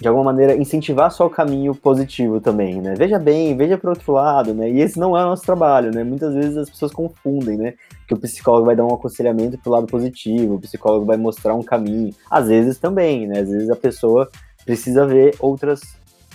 de 0.00 0.08
alguma 0.08 0.32
maneira, 0.32 0.56
incentivar 0.56 1.10
só 1.10 1.26
o 1.26 1.30
caminho 1.30 1.74
positivo 1.74 2.40
também, 2.40 2.80
né? 2.80 2.94
Veja 2.96 3.18
bem, 3.18 3.54
veja 3.54 3.76
para 3.76 3.90
outro 3.90 4.12
lado, 4.12 4.54
né? 4.54 4.70
E 4.70 4.80
esse 4.80 4.98
não 4.98 5.14
é 5.14 5.22
o 5.22 5.28
nosso 5.28 5.42
trabalho, 5.42 5.92
né? 5.92 6.02
Muitas 6.02 6.32
vezes 6.32 6.56
as 6.56 6.70
pessoas 6.70 6.90
confundem, 6.90 7.58
né? 7.58 7.74
Que 8.08 8.14
o 8.14 8.16
psicólogo 8.16 8.64
vai 8.64 8.74
dar 8.74 8.86
um 8.86 8.94
aconselhamento 8.94 9.58
pro 9.58 9.72
lado 9.72 9.86
positivo, 9.86 10.54
o 10.54 10.60
psicólogo 10.60 11.04
vai 11.04 11.18
mostrar 11.18 11.54
um 11.54 11.62
caminho. 11.62 12.14
Às 12.30 12.48
vezes 12.48 12.78
também, 12.78 13.26
né? 13.26 13.40
Às 13.40 13.50
vezes 13.50 13.68
a 13.68 13.76
pessoa 13.76 14.26
precisa 14.64 15.06
ver 15.06 15.36
outras, 15.38 15.82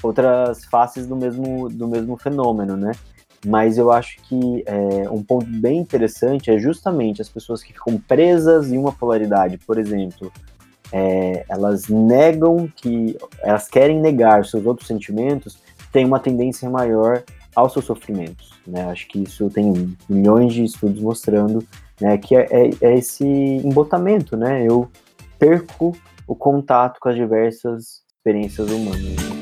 outras 0.04 0.64
faces 0.66 1.08
do 1.08 1.16
mesmo, 1.16 1.68
do 1.68 1.88
mesmo 1.88 2.16
fenômeno, 2.18 2.78
né? 2.78 2.92
Mas 3.48 3.80
eu 3.80 3.92
acho 3.92 4.18
que 4.24 4.64
é, 4.68 5.10
um 5.10 5.24
ponto 5.24 5.48
bem 5.48 5.80
interessante 5.80 6.52
é 6.52 6.60
justamente 6.60 7.20
as 7.20 7.30
pessoas 7.30 7.64
que 7.64 7.74
ficam 7.74 7.98
presas 7.98 8.72
em 8.72 8.78
uma 8.78 8.92
polaridade. 8.92 9.58
Por 9.58 9.80
exemplo, 9.80 10.32
é, 10.98 11.44
elas 11.50 11.90
negam 11.90 12.72
que 12.74 13.18
elas 13.44 13.68
querem 13.68 14.00
negar 14.00 14.46
seus 14.46 14.66
outros 14.66 14.88
sentimentos, 14.88 15.58
tem 15.92 16.06
uma 16.06 16.22
tendência 16.22 16.70
maior 16.70 17.22
aos 17.54 17.74
seus 17.74 17.84
sofrimentos. 17.84 18.54
Né? 18.66 18.82
Acho 18.86 19.06
que 19.10 19.22
isso 19.24 19.50
tem 19.50 19.94
milhões 20.08 20.54
de 20.54 20.64
estudos 20.64 21.02
mostrando 21.02 21.62
né, 22.00 22.18
que 22.18 22.34
é, 22.34 22.48
é, 22.50 22.70
é 22.80 22.98
esse 22.98 23.26
embotamento, 23.26 24.38
né? 24.38 24.66
Eu 24.66 24.90
perco 25.38 25.96
o 26.26 26.36
contato 26.36 26.98
com 27.00 27.10
as 27.10 27.16
diversas 27.16 28.02
experiências 28.18 28.70
humanas. 28.70 29.35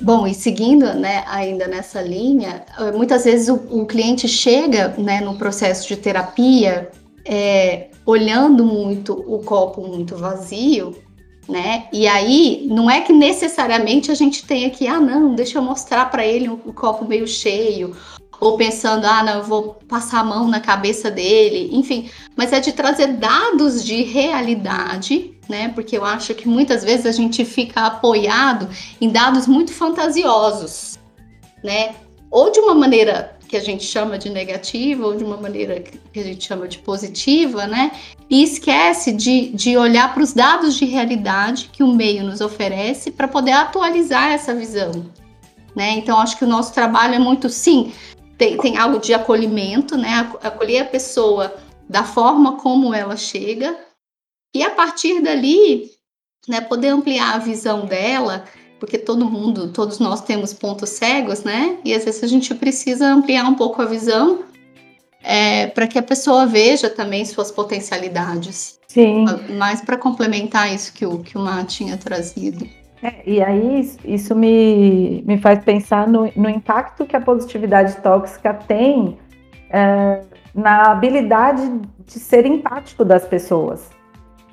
Bom, 0.00 0.26
e 0.26 0.32
seguindo 0.32 0.86
né, 0.94 1.24
ainda 1.26 1.66
nessa 1.66 2.00
linha, 2.00 2.64
eh, 2.78 2.92
muitas 2.92 3.24
vezes 3.24 3.48
o, 3.48 3.54
o 3.70 3.86
cliente 3.86 4.26
chega 4.26 4.94
né, 4.96 5.20
no 5.20 5.36
processo 5.36 5.86
de 5.86 5.96
terapia 5.96 6.90
é, 7.24 7.88
olhando 8.06 8.64
muito 8.64 9.12
o 9.12 9.40
copo 9.40 9.86
muito 9.86 10.16
vazio, 10.16 10.96
né? 11.48 11.86
E 11.92 12.06
aí 12.06 12.66
não 12.70 12.90
é 12.90 13.00
que 13.00 13.12
necessariamente 13.12 14.10
a 14.10 14.14
gente 14.14 14.46
tenha 14.46 14.70
que, 14.70 14.86
ah, 14.86 15.00
não, 15.00 15.34
deixa 15.34 15.58
eu 15.58 15.62
mostrar 15.62 16.10
para 16.10 16.24
ele 16.24 16.48
o, 16.48 16.56
copo 16.72 17.04
meio 17.04 17.26
cheio, 17.26 17.94
ou 18.40 18.56
pensando, 18.56 19.04
ah, 19.04 19.22
não, 19.22 19.38
eu 19.38 19.44
vou 19.44 19.78
passar 19.86 20.20
a 20.20 20.24
mão 20.24 20.48
na 20.48 20.60
cabeça 20.60 21.10
dele, 21.10 21.68
enfim, 21.72 22.08
mas 22.34 22.52
é 22.52 22.60
de 22.60 22.72
trazer 22.72 23.08
dados 23.08 23.84
de 23.84 24.02
realidade 24.02 25.38
né? 25.50 25.68
Porque 25.68 25.98
eu 25.98 26.04
acho 26.04 26.32
que 26.34 26.48
muitas 26.48 26.84
vezes 26.84 27.04
a 27.04 27.12
gente 27.12 27.44
fica 27.44 27.82
apoiado 27.86 28.68
em 29.00 29.10
dados 29.10 29.46
muito 29.46 29.72
fantasiosos, 29.72 30.98
né? 31.62 31.94
Ou 32.30 32.50
de 32.50 32.60
uma 32.60 32.74
maneira 32.74 33.36
que 33.48 33.56
a 33.56 33.60
gente 33.60 33.82
chama 33.82 34.16
de 34.16 34.30
negativa, 34.30 35.04
ou 35.04 35.16
de 35.16 35.24
uma 35.24 35.36
maneira 35.36 35.80
que 35.80 36.20
a 36.20 36.22
gente 36.22 36.46
chama 36.46 36.68
de 36.68 36.78
positiva, 36.78 37.66
né? 37.66 37.90
E 38.30 38.44
esquece 38.44 39.10
de, 39.10 39.50
de 39.50 39.76
olhar 39.76 40.14
para 40.14 40.22
os 40.22 40.32
dados 40.32 40.76
de 40.76 40.84
realidade 40.84 41.68
que 41.72 41.82
o 41.82 41.92
meio 41.92 42.22
nos 42.22 42.40
oferece 42.40 43.10
para 43.10 43.26
poder 43.26 43.50
atualizar 43.50 44.30
essa 44.30 44.54
visão, 44.54 45.04
né? 45.74 45.90
Então, 45.94 46.18
acho 46.20 46.38
que 46.38 46.44
o 46.44 46.48
nosso 46.48 46.72
trabalho 46.72 47.16
é 47.16 47.18
muito, 47.18 47.48
sim, 47.48 47.92
tem, 48.38 48.56
tem 48.56 48.78
algo 48.78 49.00
de 49.00 49.12
acolhimento, 49.12 49.96
né? 49.96 50.30
Acolher 50.40 50.82
a 50.82 50.84
pessoa 50.84 51.52
da 51.88 52.04
forma 52.04 52.56
como 52.56 52.94
ela 52.94 53.16
chega, 53.16 53.76
e 54.54 54.62
a 54.62 54.70
partir 54.70 55.20
dali, 55.20 55.90
né, 56.48 56.60
poder 56.60 56.88
ampliar 56.88 57.34
a 57.34 57.38
visão 57.38 57.86
dela, 57.86 58.44
porque 58.78 58.98
todo 58.98 59.30
mundo, 59.30 59.72
todos 59.72 59.98
nós 59.98 60.22
temos 60.22 60.52
pontos 60.52 60.88
cegos, 60.90 61.44
né? 61.44 61.78
E 61.84 61.94
às 61.94 62.04
vezes 62.04 62.24
a 62.24 62.26
gente 62.26 62.54
precisa 62.54 63.06
ampliar 63.06 63.44
um 63.44 63.54
pouco 63.54 63.80
a 63.82 63.84
visão 63.84 64.40
é, 65.22 65.66
para 65.68 65.86
que 65.86 65.98
a 65.98 66.02
pessoa 66.02 66.46
veja 66.46 66.88
também 66.88 67.24
suas 67.24 67.52
potencialidades. 67.52 68.80
Sim. 68.88 69.26
Mas 69.56 69.82
para 69.82 69.96
complementar 69.96 70.74
isso 70.74 70.92
que 70.92 71.04
o, 71.06 71.18
que 71.18 71.36
o 71.36 71.40
Mar 71.40 71.64
tinha 71.66 71.96
trazido. 71.96 72.66
É, 73.02 73.22
e 73.26 73.42
aí 73.42 73.88
isso 74.04 74.34
me, 74.34 75.22
me 75.26 75.38
faz 75.38 75.62
pensar 75.62 76.08
no, 76.08 76.30
no 76.34 76.48
impacto 76.48 77.06
que 77.06 77.16
a 77.16 77.20
positividade 77.20 77.96
tóxica 77.98 78.52
tem 78.54 79.18
é, 79.70 80.22
na 80.54 80.90
habilidade 80.90 81.80
de 82.04 82.18
ser 82.18 82.44
empático 82.44 83.04
das 83.04 83.26
pessoas. 83.26 83.88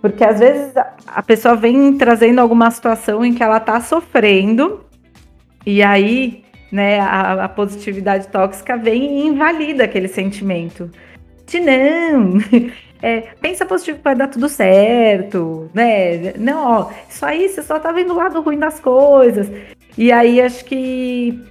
Porque 0.01 0.23
às 0.23 0.39
vezes 0.39 0.73
a 1.07 1.23
pessoa 1.23 1.55
vem 1.55 1.97
trazendo 1.97 2.39
alguma 2.39 2.69
situação 2.69 3.25
em 3.25 3.33
que 3.33 3.43
ela 3.43 3.59
tá 3.59 3.81
sofrendo, 3.81 4.85
e 5.65 5.83
aí, 5.83 6.43
né, 6.71 6.99
a, 6.99 7.45
a 7.45 7.49
positividade 7.49 8.27
tóxica 8.27 8.77
vem 8.77 9.21
e 9.21 9.27
invalida 9.27 9.83
aquele 9.83 10.07
sentimento. 10.07 10.89
De 11.45 11.59
não, 11.59 12.39
é, 13.01 13.21
pensa 13.41 13.65
positivo 13.65 13.99
vai 14.03 14.15
dar 14.15 14.27
tudo 14.27 14.47
certo, 14.47 15.69
né? 15.73 16.33
Não, 16.37 16.65
ó, 16.65 16.91
isso 17.09 17.25
aí 17.25 17.49
você 17.49 17.63
só 17.63 17.79
tá 17.79 17.91
vendo 17.91 18.13
o 18.13 18.17
lado 18.17 18.41
ruim 18.41 18.57
das 18.57 18.79
coisas. 18.79 19.49
E 19.97 20.11
aí 20.11 20.39
acho 20.39 20.63
que 20.65 21.41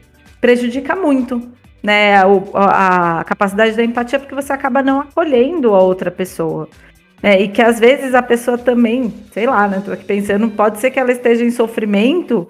prejudica 0.41 0.95
muito, 0.95 1.43
né, 1.83 2.17
a, 2.17 3.21
a 3.21 3.25
capacidade 3.25 3.77
da 3.77 3.85
empatia, 3.85 4.19
porque 4.19 4.35
você 4.35 4.53
acaba 4.53 4.83
não 4.83 5.01
acolhendo 5.01 5.75
a 5.75 5.83
outra 5.83 6.11
pessoa. 6.11 6.69
É, 7.27 7.43
e 7.43 7.49
que 7.49 7.61
às 7.61 7.81
vezes 7.81 8.15
a 8.15 8.23
pessoa 8.23 8.57
também, 8.57 9.13
sei 9.33 9.47
lá, 9.47 9.67
né? 9.67 9.83
Tô 9.85 9.91
aqui 9.91 10.05
pensando, 10.05 10.49
pode 10.49 10.79
ser 10.79 10.93
que 10.93 11.01
ela 11.01 11.11
esteja 11.11 11.45
em 11.45 11.51
sofrimento 11.51 12.47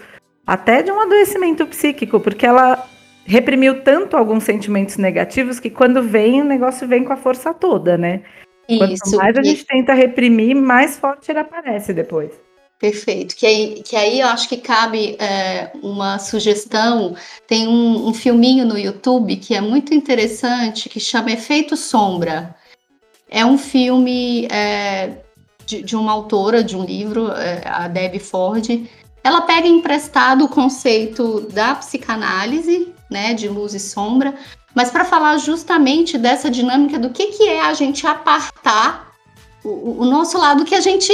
até 0.47 0.83
de 0.83 0.93
um 0.93 1.01
adoecimento 1.01 1.67
psíquico, 1.67 2.21
porque 2.21 2.45
ela 2.45 2.87
reprimiu 3.25 3.83
tanto 3.83 4.19
alguns 4.19 4.45
sentimentos 4.45 4.99
negativos 4.99 5.59
que 5.59 5.71
quando 5.71 6.03
vem, 6.03 6.43
o 6.43 6.45
negócio 6.45 6.87
vem 6.87 7.05
com 7.05 7.13
a 7.15 7.17
força 7.17 7.55
toda, 7.55 7.97
né? 7.97 8.21
Isso. 8.69 8.99
Quanto 9.03 9.17
mais 9.17 9.39
a 9.39 9.43
gente 9.43 9.65
tenta 9.65 9.95
reprimir, 9.95 10.55
mais 10.55 10.99
forte 10.99 11.33
ele 11.33 11.39
aparece 11.39 11.95
depois. 11.95 12.33
Perfeito. 12.79 13.35
Que 13.35 13.47
aí, 13.47 13.83
que 13.83 13.97
aí 13.97 14.21
eu 14.21 14.27
acho 14.27 14.47
que 14.47 14.59
cabe 14.59 15.17
é, 15.19 15.71
uma 15.83 16.19
sugestão. 16.19 17.17
Tem 17.49 17.67
um, 17.67 18.09
um 18.09 18.13
filminho 18.13 18.67
no 18.67 18.79
YouTube 18.79 19.37
que 19.37 19.55
é 19.55 19.61
muito 19.63 19.95
interessante, 19.95 20.91
que 20.91 21.01
chama 21.01 21.33
Efeito 21.33 21.79
Sombra. 21.79 22.55
É 23.29 23.45
um 23.45 23.59
filme 23.59 24.47
é, 24.47 25.19
de, 25.65 25.83
de, 25.83 25.97
uma 25.97 26.13
autora 26.13 26.63
de 26.63 26.77
um 26.77 26.85
livro, 26.85 27.31
é, 27.33 27.63
a 27.67 27.89
Debbie 27.89 28.19
Ford. 28.19 28.89
Ela 29.23 29.41
pega 29.43 29.67
emprestado 29.67 30.45
o 30.45 30.49
conceito 30.49 31.49
da 31.53 31.75
psicanálise, 31.75 32.93
né, 33.11 33.35
de 33.35 33.49
luz 33.49 33.75
e 33.75 33.81
sombra, 33.81 34.35
mas 34.75 34.91
para 34.91 35.05
falar 35.05 35.39
justamente 35.39 36.19
dessa 36.19 36.51
dinâmica 36.51 36.99
do 36.99 37.11
que, 37.11 37.27
que 37.29 37.49
é 37.49 37.61
a 37.61 37.75
gente 37.75 38.07
apartar 38.07 39.13
o, 39.65 40.03
o 40.03 40.05
nosso 40.05 40.39
lado 40.39 40.65
que 40.65 40.75
a 40.75 40.81
gente 40.81 41.13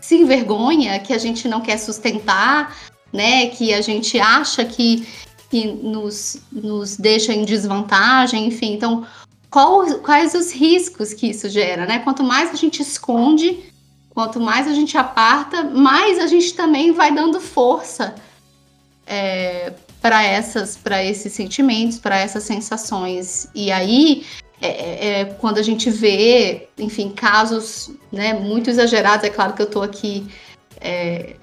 se 0.00 0.16
envergonha, 0.16 0.98
que 0.98 1.12
a 1.12 1.18
gente 1.18 1.48
não 1.48 1.60
quer 1.60 1.78
sustentar, 1.78 2.76
né, 3.12 3.46
que 3.46 3.72
a 3.72 3.80
gente 3.80 4.18
acha 4.20 4.64
que, 4.64 5.06
que 5.50 5.66
nos, 5.66 6.42
nos 6.52 6.96
deixa 6.96 7.32
em 7.32 7.44
desvantagem, 7.44 8.46
enfim. 8.46 8.74
Então, 8.74 9.06
qual, 9.50 9.84
quais 10.00 10.34
os 10.34 10.52
riscos 10.52 11.14
que 11.14 11.28
isso 11.28 11.48
gera, 11.48 11.86
né? 11.86 12.00
Quanto 12.00 12.22
mais 12.22 12.50
a 12.50 12.56
gente 12.56 12.82
esconde, 12.82 13.64
quanto 14.10 14.40
mais 14.40 14.66
a 14.66 14.72
gente 14.72 14.96
aparta, 14.96 15.64
mais 15.64 16.18
a 16.18 16.26
gente 16.26 16.54
também 16.54 16.92
vai 16.92 17.12
dando 17.14 17.40
força 17.40 18.14
é, 19.06 19.72
para 20.00 20.22
essas, 20.22 20.76
para 20.76 21.02
esses 21.04 21.32
sentimentos, 21.32 21.98
para 21.98 22.18
essas 22.18 22.44
sensações. 22.44 23.48
E 23.54 23.70
aí, 23.70 24.24
é, 24.60 24.68
é, 24.68 25.20
é, 25.20 25.24
quando 25.24 25.58
a 25.58 25.62
gente 25.62 25.90
vê, 25.90 26.68
enfim, 26.78 27.10
casos, 27.10 27.90
né, 28.10 28.32
muito 28.32 28.70
exagerados. 28.70 29.24
É 29.24 29.30
claro 29.30 29.52
que 29.52 29.62
eu 29.62 29.66
estou 29.66 29.82
aqui 29.82 30.26
é, 30.80 31.36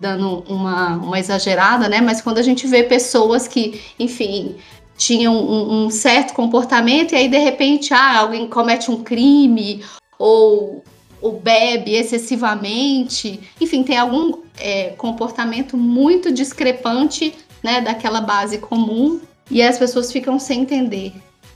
dando 0.00 0.40
uma, 0.48 0.96
uma 0.96 1.18
exagerada, 1.18 1.88
né? 1.88 2.00
Mas 2.00 2.20
quando 2.20 2.38
a 2.38 2.42
gente 2.42 2.66
vê 2.66 2.82
pessoas 2.82 3.46
que, 3.46 3.80
enfim, 3.98 4.56
tinham 4.96 5.34
um, 5.34 5.84
um, 5.84 5.90
certo 5.90 6.32
comportamento 6.32 7.12
e 7.12 7.16
aí 7.16 7.28
de 7.28 7.38
repente 7.38 7.92
ah, 7.92 8.20
alguém 8.20 8.48
comete 8.48 8.90
um 8.90 9.02
crime 9.02 9.84
ou, 10.18 10.82
ou 11.20 11.38
bebe 11.38 11.94
excessivamente, 11.94 13.40
enfim, 13.60 13.82
tem 13.82 13.98
algum 13.98 14.38
é, 14.58 14.90
comportamento 14.90 15.76
muito 15.76 16.32
discrepante 16.32 17.34
né, 17.62 17.80
daquela 17.80 18.20
base 18.20 18.58
comum 18.58 19.20
e 19.50 19.62
as 19.62 19.78
pessoas 19.78 20.10
ficam 20.10 20.38
sem 20.38 20.62
entender, 20.62 21.12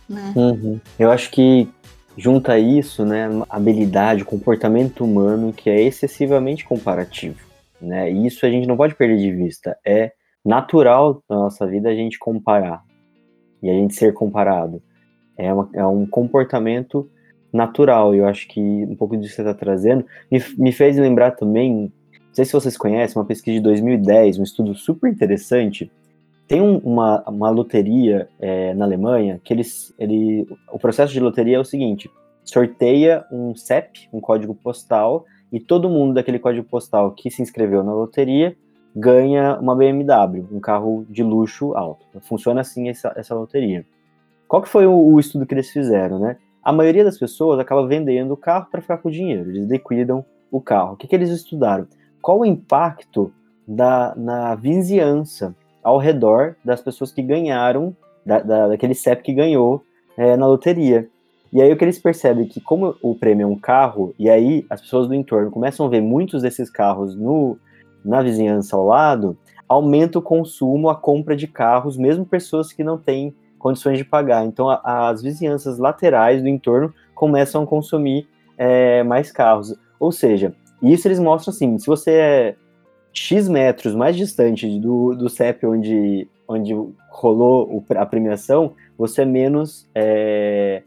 né? 0.08 0.32
Uhum. 0.36 0.80
Eu 0.98 1.10
acho 1.10 1.30
que 1.30 1.68
junta 2.16 2.58
isso, 2.58 3.04
né, 3.04 3.28
habilidade, 3.48 4.24
comportamento 4.24 5.04
humano 5.04 5.52
que 5.52 5.70
é 5.70 5.80
excessivamente 5.82 6.64
comparativo, 6.64 7.38
né? 7.80 8.10
E 8.12 8.26
isso 8.26 8.44
a 8.44 8.50
gente 8.50 8.66
não 8.66 8.76
pode 8.76 8.94
perder 8.94 9.18
de 9.18 9.32
vista. 9.32 9.76
É 9.84 10.12
natural 10.44 11.22
na 11.28 11.36
nossa 11.36 11.66
vida 11.66 11.88
a 11.88 11.94
gente 11.94 12.18
comparar 12.18 12.82
e 13.62 13.70
a 13.70 13.72
gente 13.72 13.94
ser 13.94 14.12
comparado. 14.12 14.82
É, 15.36 15.52
uma, 15.52 15.68
é 15.72 15.86
um 15.86 16.06
comportamento 16.06 17.08
natural. 17.52 18.14
E 18.14 18.18
eu 18.18 18.26
acho 18.26 18.48
que 18.48 18.60
um 18.60 18.94
pouco 18.94 19.16
disso 19.16 19.30
que 19.30 19.36
você 19.36 19.42
está 19.42 19.54
trazendo 19.54 20.04
me, 20.30 20.42
me 20.56 20.72
fez 20.72 20.96
lembrar 20.96 21.32
também, 21.32 21.92
não 22.10 22.34
sei 22.34 22.44
se 22.44 22.52
vocês 22.52 22.76
conhecem, 22.76 23.18
uma 23.18 23.26
pesquisa 23.26 23.56
de 23.56 23.62
2010, 23.62 24.38
um 24.38 24.42
estudo 24.42 24.74
super 24.74 25.10
interessante. 25.10 25.90
Tem 26.46 26.60
um, 26.60 26.78
uma, 26.78 27.22
uma 27.28 27.50
loteria 27.50 28.28
é, 28.40 28.74
na 28.74 28.84
Alemanha 28.84 29.40
que 29.44 29.52
eles, 29.52 29.94
ele, 29.98 30.46
o 30.72 30.78
processo 30.78 31.12
de 31.12 31.20
loteria 31.20 31.56
é 31.56 31.60
o 31.60 31.64
seguinte: 31.64 32.10
sorteia 32.44 33.24
um 33.30 33.54
CEP, 33.54 34.08
um 34.12 34.20
código 34.20 34.54
postal, 34.54 35.24
e 35.52 35.60
todo 35.60 35.88
mundo 35.88 36.14
daquele 36.14 36.38
código 36.38 36.66
postal 36.66 37.12
que 37.12 37.30
se 37.30 37.42
inscreveu 37.42 37.82
na 37.82 37.92
loteria 37.92 38.56
ganha 38.94 39.58
uma 39.58 39.74
BMW, 39.74 40.46
um 40.50 40.60
carro 40.60 41.06
de 41.08 41.22
luxo 41.22 41.74
alto. 41.74 42.06
Funciona 42.22 42.60
assim 42.60 42.88
essa, 42.88 43.12
essa 43.16 43.34
loteria. 43.34 43.84
Qual 44.48 44.60
que 44.60 44.68
foi 44.68 44.86
o, 44.86 44.92
o 44.92 45.20
estudo 45.20 45.46
que 45.46 45.54
eles 45.54 45.70
fizeram, 45.70 46.18
né? 46.18 46.36
A 46.62 46.72
maioria 46.72 47.04
das 47.04 47.18
pessoas 47.18 47.58
acaba 47.58 47.86
vendendo 47.86 48.32
o 48.32 48.36
carro 48.36 48.66
para 48.70 48.82
ficar 48.82 48.98
com 48.98 49.08
o 49.08 49.12
dinheiro, 49.12 49.50
eles 49.50 49.68
liquidam 49.68 50.24
o 50.50 50.60
carro. 50.60 50.94
O 50.94 50.96
que, 50.96 51.06
que 51.06 51.14
eles 51.14 51.30
estudaram? 51.30 51.86
Qual 52.20 52.40
o 52.40 52.44
impacto 52.44 53.32
da, 53.66 54.12
na 54.16 54.54
vizinhança 54.56 55.54
ao 55.82 55.98
redor 55.98 56.56
das 56.64 56.80
pessoas 56.80 57.12
que 57.12 57.22
ganharam, 57.22 57.96
da, 58.24 58.40
da, 58.40 58.68
daquele 58.68 58.94
CEP 58.94 59.22
que 59.22 59.32
ganhou 59.32 59.82
é, 60.16 60.36
na 60.36 60.46
loteria. 60.46 61.08
E 61.52 61.60
aí 61.60 61.72
o 61.72 61.76
que 61.76 61.84
eles 61.84 61.98
percebem 61.98 62.44
é 62.44 62.48
que 62.48 62.60
como 62.60 62.94
o 63.02 63.14
prêmio 63.14 63.44
é 63.44 63.46
um 63.46 63.58
carro, 63.58 64.14
e 64.18 64.28
aí 64.28 64.64
as 64.68 64.80
pessoas 64.80 65.08
do 65.08 65.14
entorno 65.14 65.50
começam 65.50 65.86
a 65.86 65.88
ver 65.88 66.00
muitos 66.00 66.42
desses 66.42 66.70
carros 66.70 67.16
no, 67.16 67.58
na 68.04 68.22
vizinhança 68.22 68.76
ao 68.76 68.86
lado, 68.86 69.36
aumenta 69.68 70.18
o 70.18 70.22
consumo, 70.22 70.88
a 70.88 70.96
compra 70.96 71.36
de 71.36 71.46
carros, 71.46 71.96
mesmo 71.96 72.26
pessoas 72.26 72.72
que 72.72 72.82
não 72.82 72.98
têm 72.98 73.34
condições 73.58 73.98
de 73.98 74.04
pagar. 74.04 74.44
Então, 74.44 74.68
a, 74.68 75.08
as 75.08 75.22
vizinhanças 75.22 75.78
laterais 75.78 76.42
do 76.42 76.48
entorno 76.48 76.92
começam 77.14 77.62
a 77.62 77.66
consumir 77.66 78.26
é, 78.58 79.02
mais 79.02 79.30
carros. 79.30 79.74
Ou 79.98 80.10
seja, 80.10 80.54
isso 80.82 81.06
eles 81.06 81.20
mostram 81.20 81.52
assim: 81.54 81.78
se 81.78 81.86
você 81.86 82.10
é 82.10 82.56
X 83.12 83.48
metros 83.48 83.94
mais 83.94 84.16
distante 84.16 84.78
do, 84.78 85.14
do 85.14 85.28
CEP 85.28 85.66
onde, 85.66 86.28
onde 86.48 86.74
rolou 87.10 87.84
a 87.96 88.06
premiação, 88.06 88.72
você 88.96 89.22
é 89.22 89.26
menos 89.26 89.88
é, 89.94 90.82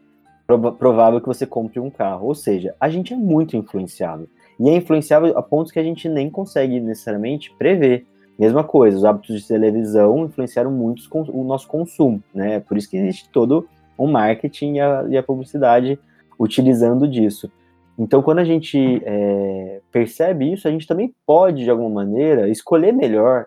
provável 0.78 1.21
que 1.21 1.28
você 1.28 1.45
compre 1.45 1.80
um 1.80 1.89
carro. 1.89 2.28
Ou 2.28 2.36
seja, 2.36 2.76
a 2.80 2.89
gente 2.89 3.13
é 3.13 3.15
muito 3.15 3.56
influenciável. 3.56 4.28
E 4.60 4.70
é 4.70 4.76
influenciável 4.76 5.38
a 5.38 5.42
pontos 5.42 5.72
que 5.72 5.80
a 5.80 5.84
gente 5.84 6.08
nem 6.08 6.30
consegue 6.30 6.80
necessariamente 6.80 7.54
prever. 7.58 8.06
Mesma 8.38 8.63
coisa, 8.63 8.98
os 8.98 9.06
hábitos 9.06 9.42
de 9.42 9.48
televisão 9.48 10.26
influenciaram 10.26 10.72
muito 10.72 11.04
o 11.32 11.44
nosso 11.44 11.68
consumo, 11.68 12.22
né? 12.34 12.60
Por 12.60 12.78
isso 12.78 12.89
que 12.89 12.98
existe 12.98 13.30
todo 13.30 13.68
o 13.98 14.08
marketing 14.08 14.76
e 14.76 14.82
a, 14.82 15.06
e 15.10 15.18
a 15.18 15.24
publicidade 15.24 16.00
utilizando 16.39 17.08
disso. 17.08 17.52
Então, 17.98 18.24
quando 18.24 18.39
a 18.39 18.44
gente 18.44 19.02
é, 19.06 19.82
percebe 19.92 20.52
isso, 20.52 20.68
a 20.68 20.72
gente 20.72 20.88
também 20.88 21.13
pode, 21.26 21.63
de 21.63 21.70
alguma 21.70 21.89
maneira, 21.89 22.50
escolher 22.50 22.92
melhor, 22.92 23.46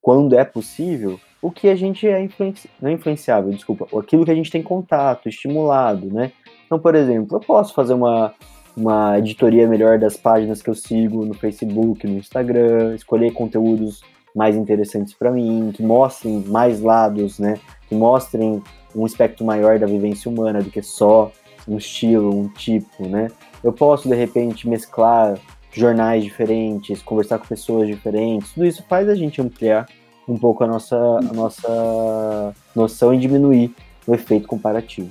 quando 0.00 0.38
é 0.38 0.44
possível, 0.44 1.18
o 1.42 1.50
que 1.50 1.68
a 1.68 1.74
gente 1.74 2.06
é 2.06 2.22
influenci... 2.22 2.70
não 2.80 2.90
é 2.90 2.92
influenciável, 2.92 3.50
desculpa, 3.50 3.88
aquilo 3.98 4.24
que 4.24 4.30
a 4.30 4.34
gente 4.36 4.52
tem 4.52 4.62
contato, 4.62 5.28
estimulado, 5.28 6.06
né? 6.06 6.30
Então, 6.64 6.78
por 6.78 6.94
exemplo, 6.94 7.36
eu 7.36 7.40
posso 7.40 7.74
fazer 7.74 7.94
uma, 7.94 8.32
uma 8.76 9.18
editoria 9.18 9.66
melhor 9.66 9.98
das 9.98 10.16
páginas 10.16 10.60
que 10.60 10.68
eu 10.68 10.74
sigo 10.74 11.24
no 11.24 11.34
Facebook, 11.34 12.06
no 12.06 12.18
Instagram, 12.18 12.94
escolher 12.94 13.32
conteúdos 13.32 14.02
mais 14.34 14.54
interessantes 14.54 15.14
para 15.14 15.30
mim, 15.30 15.72
que 15.74 15.82
mostrem 15.82 16.44
mais 16.46 16.80
lados, 16.80 17.38
né? 17.38 17.58
Que 17.88 17.94
mostrem 17.94 18.62
um 18.94 19.06
espectro 19.06 19.46
maior 19.46 19.78
da 19.78 19.86
vivência 19.86 20.30
humana 20.30 20.60
do 20.60 20.70
que 20.70 20.82
só 20.82 21.32
um 21.66 21.78
estilo, 21.78 22.34
um 22.34 22.48
tipo, 22.48 23.08
né? 23.08 23.28
Eu 23.64 23.72
posso 23.72 24.08
de 24.08 24.14
repente 24.14 24.68
mesclar 24.68 25.38
jornais 25.72 26.22
diferentes, 26.22 27.02
conversar 27.02 27.38
com 27.38 27.46
pessoas 27.46 27.88
diferentes. 27.88 28.52
Tudo 28.52 28.66
isso 28.66 28.84
faz 28.88 29.08
a 29.08 29.14
gente 29.14 29.40
ampliar 29.40 29.86
um 30.28 30.36
pouco 30.36 30.64
a 30.64 30.66
nossa, 30.66 30.96
a 30.96 31.32
nossa 31.32 32.54
noção 32.74 33.14
e 33.14 33.18
diminuir 33.18 33.74
o 34.06 34.14
efeito 34.14 34.46
comparativo. 34.46 35.10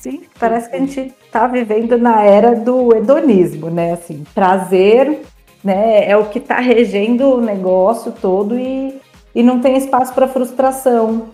Sim, 0.00 0.22
parece 0.38 0.70
que 0.70 0.76
a 0.76 0.78
gente 0.78 1.14
está 1.26 1.46
vivendo 1.46 1.98
na 1.98 2.22
era 2.22 2.56
do 2.56 2.96
hedonismo, 2.96 3.68
né? 3.68 3.92
Assim, 3.92 4.24
prazer 4.34 5.20
né, 5.62 6.08
é 6.08 6.16
o 6.16 6.30
que 6.30 6.38
está 6.38 6.58
regendo 6.58 7.34
o 7.34 7.40
negócio 7.42 8.10
todo 8.10 8.58
e, 8.58 8.98
e 9.34 9.42
não 9.42 9.60
tem 9.60 9.76
espaço 9.76 10.14
para 10.14 10.26
frustração, 10.26 11.26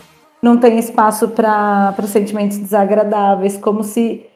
não 0.43 0.59
tem 0.59 0.81
espaço 0.81 1.29
para 1.29 1.95
sentimentos 2.09 2.59
desagradáveis, 2.59 3.57
como 3.57 3.85
se 3.85 4.27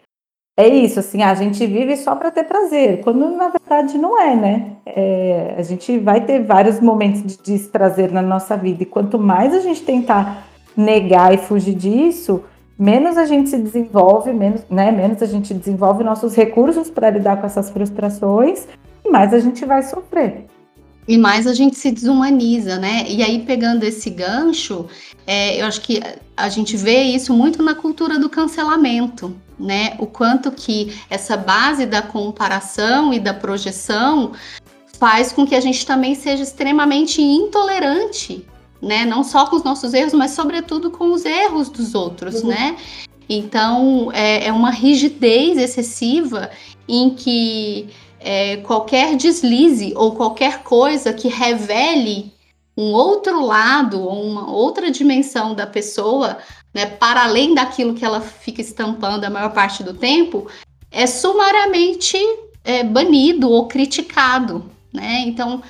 é 0.56 0.68
isso, 0.68 1.00
assim, 1.00 1.24
a 1.24 1.34
gente 1.34 1.66
vive 1.66 1.96
só 1.96 2.14
para 2.14 2.30
ter 2.30 2.44
prazer, 2.44 3.00
quando 3.00 3.30
na 3.30 3.48
verdade 3.48 3.98
não 3.98 4.16
é, 4.16 4.36
né? 4.36 4.76
É, 4.86 5.56
a 5.58 5.62
gente 5.62 5.98
vai 5.98 6.20
ter 6.20 6.44
vários 6.44 6.78
momentos 6.78 7.22
de 7.22 7.36
desprazer 7.42 8.12
na 8.12 8.22
nossa 8.22 8.56
vida, 8.56 8.84
e 8.84 8.86
quanto 8.86 9.18
mais 9.18 9.52
a 9.52 9.58
gente 9.58 9.82
tentar 9.82 10.44
negar 10.76 11.34
e 11.34 11.38
fugir 11.38 11.74
disso, 11.74 12.44
menos 12.80 13.18
a 13.18 13.26
gente 13.26 13.50
se 13.50 13.58
desenvolve, 13.58 14.32
menos, 14.32 14.62
né, 14.70 14.90
menos 14.90 15.22
a 15.22 15.26
gente 15.26 15.52
desenvolve 15.52 16.02
nossos 16.02 16.34
recursos 16.34 16.88
para 16.88 17.10
lidar 17.10 17.38
com 17.38 17.46
essas 17.46 17.68
frustrações 17.68 18.66
e 19.04 19.10
mais 19.10 19.34
a 19.34 19.38
gente 19.38 19.66
vai 19.66 19.82
sofrer. 19.82 20.46
E 21.06 21.18
mais 21.18 21.46
a 21.46 21.52
gente 21.52 21.76
se 21.76 21.90
desumaniza, 21.90 22.78
né? 22.78 23.04
E 23.08 23.22
aí, 23.22 23.40
pegando 23.40 23.84
esse 23.84 24.08
gancho, 24.10 24.86
é, 25.26 25.60
eu 25.60 25.66
acho 25.66 25.80
que 25.80 26.00
a 26.36 26.48
gente 26.48 26.76
vê 26.76 27.02
isso 27.02 27.34
muito 27.34 27.62
na 27.62 27.74
cultura 27.74 28.18
do 28.18 28.30
cancelamento, 28.30 29.36
né? 29.58 29.94
O 29.98 30.06
quanto 30.06 30.52
que 30.52 30.94
essa 31.10 31.36
base 31.36 31.84
da 31.84 32.00
comparação 32.00 33.12
e 33.12 33.18
da 33.18 33.34
projeção 33.34 34.32
faz 34.98 35.32
com 35.32 35.44
que 35.44 35.54
a 35.54 35.60
gente 35.60 35.84
também 35.84 36.14
seja 36.14 36.44
extremamente 36.44 37.20
intolerante 37.20 38.46
né? 38.80 39.04
Não 39.04 39.22
só 39.22 39.46
com 39.46 39.56
os 39.56 39.62
nossos 39.62 39.92
erros, 39.94 40.14
mas 40.14 40.32
sobretudo 40.32 40.90
com 40.90 41.12
os 41.12 41.24
erros 41.24 41.68
dos 41.68 41.94
outros, 41.94 42.42
uhum. 42.42 42.48
né? 42.48 42.76
Então 43.28 44.10
é, 44.12 44.46
é, 44.46 44.52
uma 44.52 44.70
rigidez 44.70 45.56
excessiva 45.56 46.50
em 46.88 47.10
que 47.10 47.88
é, 48.18 48.56
qualquer 48.58 49.16
deslize 49.16 49.92
ou 49.96 50.12
qualquer 50.16 50.62
coisa 50.62 51.12
que 51.12 51.28
revele 51.28 52.32
um 52.76 52.92
outro 52.92 53.44
lado 53.44 54.00
ou 54.00 54.24
uma 54.24 54.50
outra 54.50 54.90
dimensão 54.90 55.54
da 55.54 55.66
pessoa, 55.66 56.38
né, 56.72 56.86
para 56.86 57.24
além 57.24 57.54
daquilo 57.54 57.94
que 57.94 58.04
ela 58.04 58.20
fica 58.20 58.60
estampando 58.60 59.24
a 59.24 59.30
maior 59.30 59.52
parte 59.52 59.82
do 59.82 59.92
tempo, 59.92 60.48
é 60.90 61.06
sumariamente 61.06 62.16
é, 62.64 62.82
banido 62.82 63.50
ou 63.50 63.68
criticado, 63.68 64.64
né? 64.92 65.20
Então, 65.26 65.62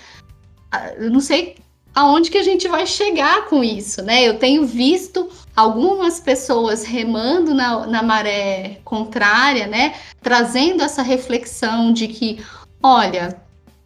eu 0.99 1.11
não 1.11 1.21
sei 1.21 1.57
aonde 2.01 2.31
que 2.31 2.39
a 2.39 2.43
gente 2.43 2.67
vai 2.67 2.87
chegar 2.87 3.47
com 3.47 3.63
isso, 3.63 4.03
né? 4.03 4.23
Eu 4.23 4.39
tenho 4.39 4.67
visto 4.67 5.29
algumas 5.55 6.19
pessoas 6.19 6.83
remando 6.83 7.55
na, 7.55 7.87
na 7.87 8.03
maré 8.03 8.81
contrária, 8.85 9.67
né? 9.67 9.95
Trazendo 10.23 10.83
essa 10.83 11.03
reflexão 11.03 11.93
de 11.93 12.09
que, 12.09 12.43
olha, 12.83 13.41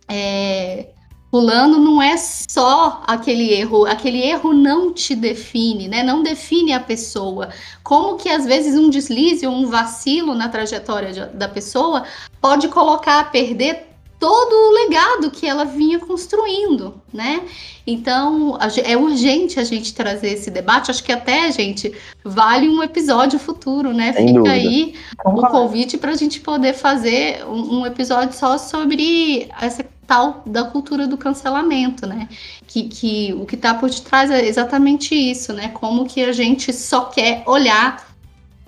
é, 0.09 0.87
Fulano 1.29 1.79
não 1.79 2.01
é 2.01 2.17
só 2.17 3.03
aquele 3.05 3.53
erro, 3.53 3.85
aquele 3.87 4.23
erro 4.23 4.53
não 4.53 4.93
te 4.93 5.17
define, 5.17 5.89
né? 5.89 6.05
Não 6.05 6.23
define 6.23 6.73
a 6.73 6.79
pessoa. 6.79 7.49
Como 7.83 8.17
que 8.17 8.29
às 8.29 8.45
vezes 8.45 8.79
um 8.79 8.89
deslize 8.89 9.45
ou 9.45 9.53
um 9.53 9.67
vacilo 9.67 10.37
na 10.37 10.49
trajetória 10.49 11.13
de, 11.13 11.27
da 11.37 11.49
pessoa 11.49 12.05
pode 12.41 12.69
colocar 12.69 13.19
a 13.19 13.25
perder 13.25 13.94
todo 14.25 14.55
o 14.55 14.71
legado 14.73 15.31
que 15.31 15.47
ela 15.47 15.67
vinha 15.67 15.99
construindo, 15.99 16.95
né? 17.13 17.43
Então, 17.87 18.57
é 18.83 18.97
urgente 18.97 19.61
a 19.61 19.65
gente 19.65 19.95
trazer 19.95 20.31
esse 20.31 20.51
debate. 20.51 20.91
Acho 20.91 21.05
que 21.05 21.13
até, 21.13 21.53
gente, 21.53 21.95
vale 22.25 22.67
um 22.67 22.83
episódio 22.83 23.39
futuro, 23.39 23.93
né? 23.93 24.15
Sem 24.15 24.29
Fica 24.29 24.39
dúvida. 24.39 24.55
aí 24.55 24.95
o 25.27 25.47
convite 25.49 25.99
para 25.99 26.13
a 26.13 26.17
gente 26.17 26.41
poder 26.41 26.73
fazer 26.73 27.45
um, 27.45 27.81
um, 27.81 27.87
episódio 27.87 28.35
só 28.35 28.57
sobre 28.57 29.47
essa 29.61 29.85
tal 30.07 30.43
da 30.47 30.65
cultura 30.65 31.07
do 31.07 31.19
cancelamento, 31.19 32.07
né? 32.07 32.27
Que, 32.67 32.85
que 32.85 33.35
o 33.35 33.45
que 33.45 33.57
está 33.57 33.75
por 33.75 33.91
detrás 33.91 34.31
é 34.31 34.43
exatamente 34.47 35.15
isso, 35.15 35.53
né? 35.53 35.69
Como 35.69 36.07
que 36.07 36.25
a 36.25 36.33
gente 36.33 36.73
só 36.73 37.05
quer 37.05 37.43
olhar 37.45 38.09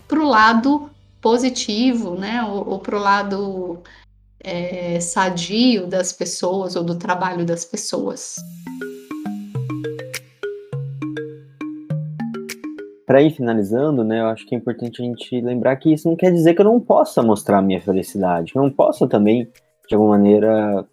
para 0.07 0.21
o 0.21 0.29
lado 0.29 0.91
positivo, 1.19 2.15
né? 2.15 2.45
Ou, 2.45 2.73
ou 2.73 2.79
para 2.79 2.95
o 2.95 3.01
lado 3.01 3.83
é, 4.47 5.01
sadio 5.01 5.89
das 5.89 6.13
pessoas 6.13 6.77
ou 6.77 6.85
do 6.85 6.95
trabalho 6.95 7.45
das 7.45 7.65
pessoas. 7.65 8.37
para 13.05 13.23
ir 13.23 13.31
finalizando, 13.31 14.03
né, 14.03 14.21
eu 14.21 14.27
acho 14.27 14.45
que 14.45 14.53
é 14.53 14.59
importante 14.59 15.01
a 15.01 15.05
gente 15.05 15.41
lembrar 15.41 15.77
que 15.77 15.93
isso 15.93 16.09
não 16.09 16.17
quer 16.17 16.33
dizer 16.33 16.55
que 16.55 16.61
eu 16.61 16.65
não 16.65 16.81
possa 16.81 17.23
mostrar 17.23 17.59
a 17.59 17.63
minha 17.63 17.81
felicidade, 17.81 18.53
que 18.53 18.59
eu 18.59 18.63
não 18.63 18.71
possa 18.71 19.07
também, 19.07 19.49
de 19.89 19.95
alguma 19.95 20.19
maneira, 20.19 20.85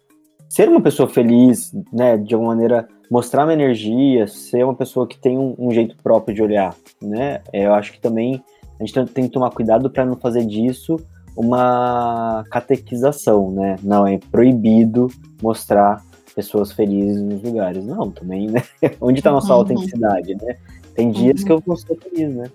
ser 0.48 0.68
uma 0.68 0.80
pessoa 0.80 1.08
feliz, 1.08 1.72
né, 1.92 2.16
de 2.16 2.32
alguma 2.32 2.54
maneira 2.54 2.88
mostrar 3.10 3.44
minha 3.44 3.54
energia, 3.54 4.28
ser 4.28 4.64
uma 4.64 4.76
pessoa 4.76 5.08
que 5.08 5.18
tem 5.18 5.36
um, 5.36 5.56
um 5.58 5.72
jeito 5.72 5.96
próprio 5.96 6.34
de 6.34 6.40
olhar, 6.40 6.74
né? 7.02 7.42
É, 7.52 7.66
eu 7.66 7.74
acho 7.74 7.92
que 7.92 8.00
também 8.00 8.40
a 8.78 8.84
gente 8.84 9.12
tem 9.12 9.24
que 9.24 9.32
tomar 9.32 9.50
cuidado 9.50 9.90
para 9.90 10.06
não 10.06 10.16
fazer 10.16 10.46
disso 10.46 10.96
uma 11.36 12.44
catequização, 12.50 13.50
né? 13.50 13.76
Não 13.82 14.06
é 14.06 14.18
proibido 14.30 15.08
mostrar 15.42 16.02
pessoas 16.34 16.72
felizes 16.72 17.22
nos 17.22 17.42
lugares. 17.42 17.84
Não, 17.84 18.10
também, 18.10 18.48
né? 18.48 18.62
Onde 19.00 19.20
está 19.20 19.30
a 19.30 19.34
nossa 19.34 19.52
uhum. 19.52 19.60
autenticidade, 19.60 20.34
né? 20.42 20.56
Tem 20.94 21.10
dias 21.10 21.40
uhum. 21.40 21.46
que 21.46 21.52
eu 21.52 21.62
vou 21.64 21.76
ser 21.76 21.96
feliz, 21.96 22.34
né? 22.34 22.50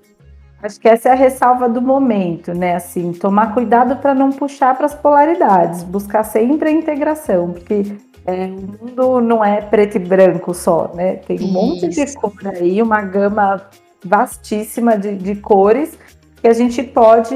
Acho 0.62 0.80
que 0.80 0.90
essa 0.90 1.10
é 1.10 1.12
a 1.14 1.16
ressalva 1.16 1.70
do 1.70 1.82
momento, 1.82 2.54
né? 2.54 2.76
Assim, 2.76 3.14
tomar 3.14 3.54
cuidado 3.54 3.96
para 3.98 4.14
não 4.14 4.30
puxar 4.30 4.76
para 4.76 4.88
as 4.88 4.94
polaridades, 4.94 5.84
buscar 5.84 6.24
sempre 6.24 6.68
a 6.68 6.72
integração, 6.72 7.54
porque 7.54 7.96
é, 8.26 8.46
o 8.46 8.86
mundo 8.86 9.22
não 9.22 9.44
é 9.44 9.62
preto 9.62 9.96
e 9.96 10.00
branco 10.00 10.54
só, 10.54 10.92
né? 10.94 11.16
Tem 11.16 11.40
um 11.40 11.44
Isso. 11.44 11.54
monte 11.54 11.88
de 11.88 12.14
cor 12.14 12.34
aí, 12.48 12.82
uma 12.82 13.02
gama 13.02 13.70
vastíssima 14.04 14.98
de, 14.98 15.16
de 15.16 15.36
cores 15.36 15.98
que 16.42 16.48
a 16.48 16.54
gente 16.54 16.84
pode 16.84 17.36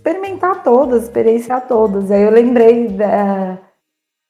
experimentar 0.00 0.62
todas, 0.62 1.04
experienciar 1.04 1.66
todas. 1.66 2.10
Aí 2.10 2.22
eu 2.22 2.30
lembrei 2.30 2.88
da, 2.88 3.58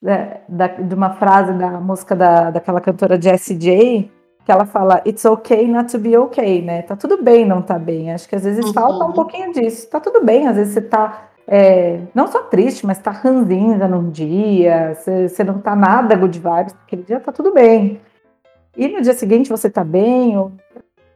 da, 0.01 0.37
da, 0.47 0.67
de 0.67 0.93
uma 0.93 1.11
frase 1.11 1.53
da 1.53 1.71
música 1.79 2.15
da, 2.15 2.51
daquela 2.51 2.81
cantora 2.81 3.19
Jessie 3.19 3.57
J, 3.57 4.11
que 4.43 4.51
ela 4.51 4.65
fala 4.65 5.01
It's 5.05 5.23
okay 5.23 5.67
not 5.67 5.89
to 5.91 5.97
be 5.97 6.17
okay, 6.17 6.61
né? 6.61 6.81
Tá 6.81 6.95
tudo 6.95 7.23
bem 7.23 7.45
não 7.45 7.61
tá 7.61 7.79
bem. 7.79 8.11
Acho 8.11 8.27
que 8.27 8.35
às 8.35 8.43
vezes 8.43 8.65
uhum. 8.65 8.73
falta 8.73 9.05
um 9.05 9.13
pouquinho 9.13 9.53
disso. 9.53 9.89
Tá 9.89 9.99
tudo 9.99 10.23
bem, 10.25 10.47
às 10.47 10.57
vezes 10.57 10.73
você 10.73 10.81
tá 10.81 11.29
é, 11.47 12.01
não 12.13 12.27
só 12.27 12.43
triste, 12.43 12.85
mas 12.85 12.99
tá 12.99 13.11
ranzinza 13.11 13.87
num 13.87 14.09
dia, 14.09 14.93
você, 14.95 15.29
você 15.29 15.43
não 15.43 15.59
tá 15.59 15.75
nada 15.75 16.15
good 16.15 16.37
vibes, 16.37 16.75
aquele 16.83 17.03
dia 17.03 17.19
tá 17.19 17.31
tudo 17.31 17.53
bem. 17.53 17.99
E 18.75 18.87
no 18.87 19.01
dia 19.01 19.13
seguinte 19.13 19.49
você 19.49 19.69
tá 19.69 19.83
bem, 19.83 20.37
ou, 20.37 20.51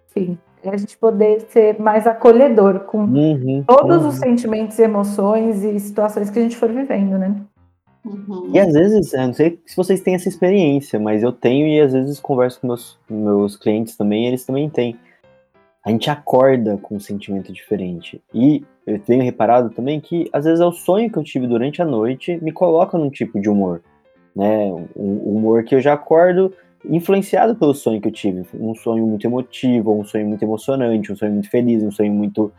enfim, 0.10 0.38
é 0.68 0.74
a 0.74 0.78
gente 0.78 0.98
poder 0.98 1.42
ser 1.50 1.80
mais 1.80 2.08
acolhedor 2.08 2.82
com 2.82 3.00
uhum, 3.00 3.64
todos 3.68 4.04
uhum. 4.04 4.10
os 4.10 4.16
sentimentos, 4.16 4.78
emoções 4.80 5.64
e 5.64 5.80
situações 5.80 6.30
que 6.30 6.40
a 6.40 6.42
gente 6.42 6.58
for 6.58 6.72
vivendo, 6.72 7.18
né? 7.18 7.36
Uhum. 8.06 8.52
E 8.54 8.60
às 8.60 8.72
vezes, 8.74 9.14
eu 9.14 9.22
não 9.22 9.34
sei 9.34 9.60
se 9.66 9.76
vocês 9.76 10.02
têm 10.02 10.14
essa 10.14 10.30
experiência, 10.30 11.00
mas 11.00 11.24
eu 11.24 11.32
tenho 11.32 11.68
e 11.68 11.82
às 11.82 11.92
vezes 11.92 12.20
converso 12.20 12.62
com 12.62 12.68
meus, 12.68 13.00
meus 13.10 13.56
clientes 13.56 13.98
também, 13.98 14.28
eles 14.28 14.46
também 14.46 14.70
têm. 14.70 14.96
A 15.84 15.90
gente 15.90 16.10
acorda 16.10 16.78
com 16.78 16.96
um 16.96 17.00
sentimento 17.00 17.52
diferente. 17.52 18.22
E 18.34 18.64
eu 18.86 19.00
tenho 19.00 19.24
reparado 19.24 19.72
também 19.72 20.00
que 20.00 20.30
às 20.32 20.46
vezes 20.46 20.60
é 20.60 20.66
o 20.66 20.72
sonho 20.72 21.12
que 21.12 21.18
eu 21.18 21.24
tive 21.24 21.48
durante 21.48 21.82
a 21.82 21.86
noite 21.86 22.40
me 22.42 22.52
coloca 22.52 22.98
num 22.98 23.10
tipo 23.10 23.40
de 23.40 23.50
humor, 23.50 23.82
né? 24.36 24.72
Um 24.96 25.38
humor 25.38 25.64
que 25.64 25.74
eu 25.74 25.82
já 25.82 25.94
acordo 25.94 26.54
influenciado 26.90 27.56
pelo 27.56 27.74
sonho 27.74 28.02
que 28.02 28.08
eu 28.08 28.12
tive, 28.12 28.46
um 28.54 28.76
sonho 28.76 29.06
muito 29.06 29.26
emotivo, 29.26 29.98
um 29.98 30.04
sonho 30.04 30.28
muito 30.28 30.44
emocionante, 30.44 31.12
um 31.12 31.16
sonho 31.16 31.32
muito 31.32 31.50
feliz, 31.50 31.84
um 31.84 31.92
sonho 31.92 32.12
muito 32.12 32.52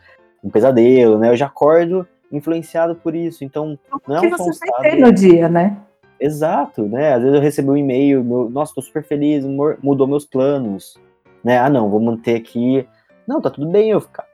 um 0.43 0.51
pesadelo, 0.51 1.19
né? 1.19 1.31
Eu 1.31 1.37
já 1.37 1.47
acordo 1.47 2.07
influenciado 2.31 2.95
por 2.97 3.15
isso. 3.15 3.45
Então, 3.45 3.79
não 4.07 4.17
é 4.17 4.21
um 4.21 4.31
que 4.31 4.37
você 4.37 4.67
vai 4.67 4.91
ter 4.91 4.97
no 5.01 5.13
dia, 5.13 5.49
né? 5.49 5.77
Exato, 6.19 6.83
né? 6.83 7.15
Às 7.15 7.23
vezes 7.23 7.37
eu 7.37 7.43
recebo 7.43 7.73
um 7.73 7.77
e-mail, 7.77 8.25
meu, 8.25 8.49
nossa, 8.49 8.75
tô 8.75 8.81
super 8.81 9.05
feliz, 9.05 9.45
mudou 9.83 10.07
meus 10.07 10.25
planos, 10.25 10.99
né? 11.45 11.59
Ah, 11.59 11.69
não, 11.69 11.91
vou 11.91 12.01
manter 12.01 12.37
aqui. 12.37 12.87
Não, 13.27 13.41
tá 13.41 13.51
tudo 13.51 13.69
bem 13.69 13.91
eu 13.91 14.01
ficar 14.01 14.27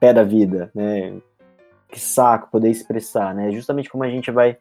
pé 0.00 0.12
da 0.12 0.22
vida, 0.22 0.70
né? 0.74 1.12
Que 1.88 2.00
saco 2.00 2.50
poder 2.50 2.70
expressar, 2.70 3.34
né? 3.34 3.50
Justamente 3.50 3.88
como 3.88 4.04
a 4.04 4.10
gente 4.10 4.30
vai 4.30 4.56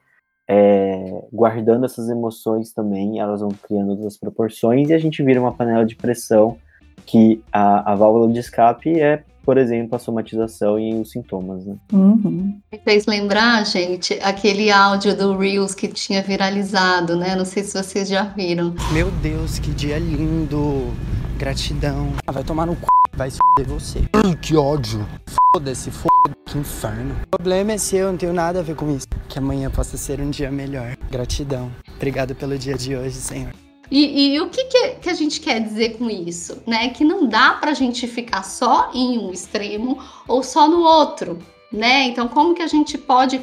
é, 0.48 1.22
guardando 1.32 1.86
essas 1.86 2.10
emoções 2.10 2.72
também, 2.72 3.20
elas 3.20 3.42
vão 3.42 3.50
criando 3.50 3.90
outras 3.90 4.18
proporções 4.18 4.90
e 4.90 4.94
a 4.94 4.98
gente 4.98 5.22
vira 5.22 5.42
uma 5.42 5.54
panela 5.54 5.86
de 5.86 5.96
pressão 5.96 6.58
que 7.06 7.42
a, 7.52 7.92
a 7.92 7.96
válvula 7.96 8.32
de 8.32 8.40
escape 8.40 9.00
é 9.00 9.24
por 9.48 9.58
exemplo, 9.58 9.96
a 9.96 10.00
somatização 10.00 10.78
e 10.78 10.94
os 10.94 11.10
sintomas. 11.10 11.66
Né? 11.66 11.78
Uhum. 11.94 12.60
Me 12.70 12.78
fez 12.84 13.06
lembrar, 13.06 13.66
gente, 13.66 14.14
aquele 14.22 14.70
áudio 14.70 15.16
do 15.16 15.38
Reels 15.38 15.74
que 15.74 15.88
tinha 15.88 16.22
viralizado, 16.22 17.16
né? 17.16 17.34
Não 17.34 17.46
sei 17.46 17.64
se 17.64 17.82
vocês 17.82 18.10
já 18.10 18.24
viram. 18.24 18.76
Meu 18.92 19.10
Deus, 19.10 19.58
que 19.58 19.72
dia 19.72 19.98
lindo! 20.00 20.92
Gratidão. 21.38 22.12
Ah, 22.28 22.34
vai 22.34 22.44
tomar 22.44 22.66
no 22.66 22.74
c... 22.74 22.82
vai 23.14 23.32
se 23.32 23.40
você. 23.66 24.00
Ai, 24.12 24.36
que 24.36 24.58
ódio. 24.58 25.08
Foda-se, 25.54 25.92
foda 25.92 26.17
que 26.46 26.58
inferno. 26.58 27.16
O 27.26 27.38
problema 27.38 27.74
é 27.74 27.78
seu, 27.78 28.12
não 28.12 28.18
tenho 28.18 28.34
nada 28.34 28.60
a 28.60 28.64
ver 28.64 28.76
com 28.76 28.96
isso. 28.96 29.08
Que 29.28 29.40
amanhã 29.40 29.70
possa 29.70 29.98
ser 29.98 30.20
um 30.22 30.30
dia 30.30 30.52
melhor. 30.52 30.96
Gratidão. 31.10 31.72
Obrigado 31.96 32.36
pelo 32.36 32.58
dia 32.58 32.76
de 32.76 32.96
hoje, 32.96 33.16
Senhor. 33.16 33.54
E, 33.90 34.34
e, 34.34 34.42
o 34.42 34.50
que, 34.50 34.66
que, 34.66 34.90
que, 34.96 35.10
a 35.10 35.14
gente 35.14 35.40
quer 35.40 35.62
dizer 35.62 35.98
com 35.98 36.10
isso? 36.10 36.62
Né? 36.68 36.90
Que 36.90 37.04
não 37.04 37.26
dá 37.26 37.54
para 37.54 37.72
a 37.72 37.74
gente 37.74 38.06
ficar 38.06 38.44
só 38.44 38.92
em 38.94 39.18
um 39.18 39.32
extremo 39.32 39.98
ou 40.28 40.44
só 40.44 40.68
no 40.68 40.82
outro. 40.82 41.40
Né? 41.72 42.04
Então, 42.04 42.28
como 42.28 42.54
que 42.54 42.62
a 42.62 42.68
gente 42.68 42.98
pode 42.98 43.42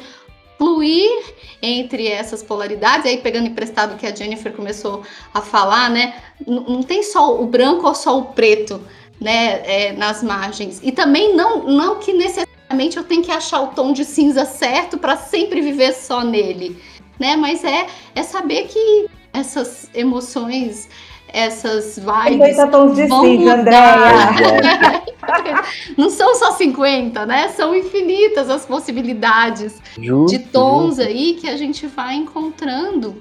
fluir 0.57 1.09
entre 1.61 2.07
essas 2.07 2.43
polaridades? 2.43 3.07
Aí, 3.07 3.17
pegando 3.17 3.47
emprestado 3.47 3.97
que 3.97 4.05
a 4.05 4.15
Jennifer 4.15 4.53
começou 4.53 5.03
a 5.33 5.41
falar, 5.41 5.89
né? 5.89 6.15
Não, 6.45 6.63
não 6.63 6.83
tem 6.83 7.01
só 7.01 7.41
o 7.41 7.47
branco 7.47 7.87
ou 7.87 7.95
só 7.95 8.17
o 8.17 8.25
preto 8.25 8.79
né? 9.19 9.61
É, 9.65 9.93
nas 9.93 10.21
margens. 10.21 10.79
E 10.83 10.91
também 10.91 11.35
não, 11.35 11.63
não 11.63 11.99
que 11.99 12.13
necessariamente 12.13 12.54
eu 12.95 13.03
tenho 13.03 13.23
que 13.23 13.31
achar 13.31 13.61
o 13.61 13.67
tom 13.67 13.93
de 13.93 14.03
cinza 14.03 14.45
certo 14.45 14.97
para 14.97 15.15
sempre 15.15 15.61
viver 15.61 15.93
só 15.93 16.23
nele. 16.23 16.77
Né? 17.19 17.35
Mas 17.35 17.63
é, 17.63 17.87
é 18.13 18.23
saber 18.23 18.67
que 18.67 19.07
essas 19.33 19.89
emoções, 19.93 20.89
essas 21.27 21.97
vibes. 21.97 22.55
50 22.55 22.67
tons 22.67 22.95
de 22.95 23.03
cinza, 23.03 23.53
Andréia. 23.53 25.03
Não 25.97 26.09
são 26.09 26.35
só 26.35 26.51
50, 26.51 27.25
né? 27.25 27.49
São 27.49 27.75
infinitas 27.75 28.49
as 28.49 28.65
possibilidades 28.65 29.81
justo, 29.97 30.37
de 30.37 30.39
tons 30.45 30.97
justo. 30.97 31.01
aí 31.01 31.33
que 31.33 31.47
a 31.47 31.57
gente 31.57 31.87
vai 31.87 32.15
encontrando 32.15 33.15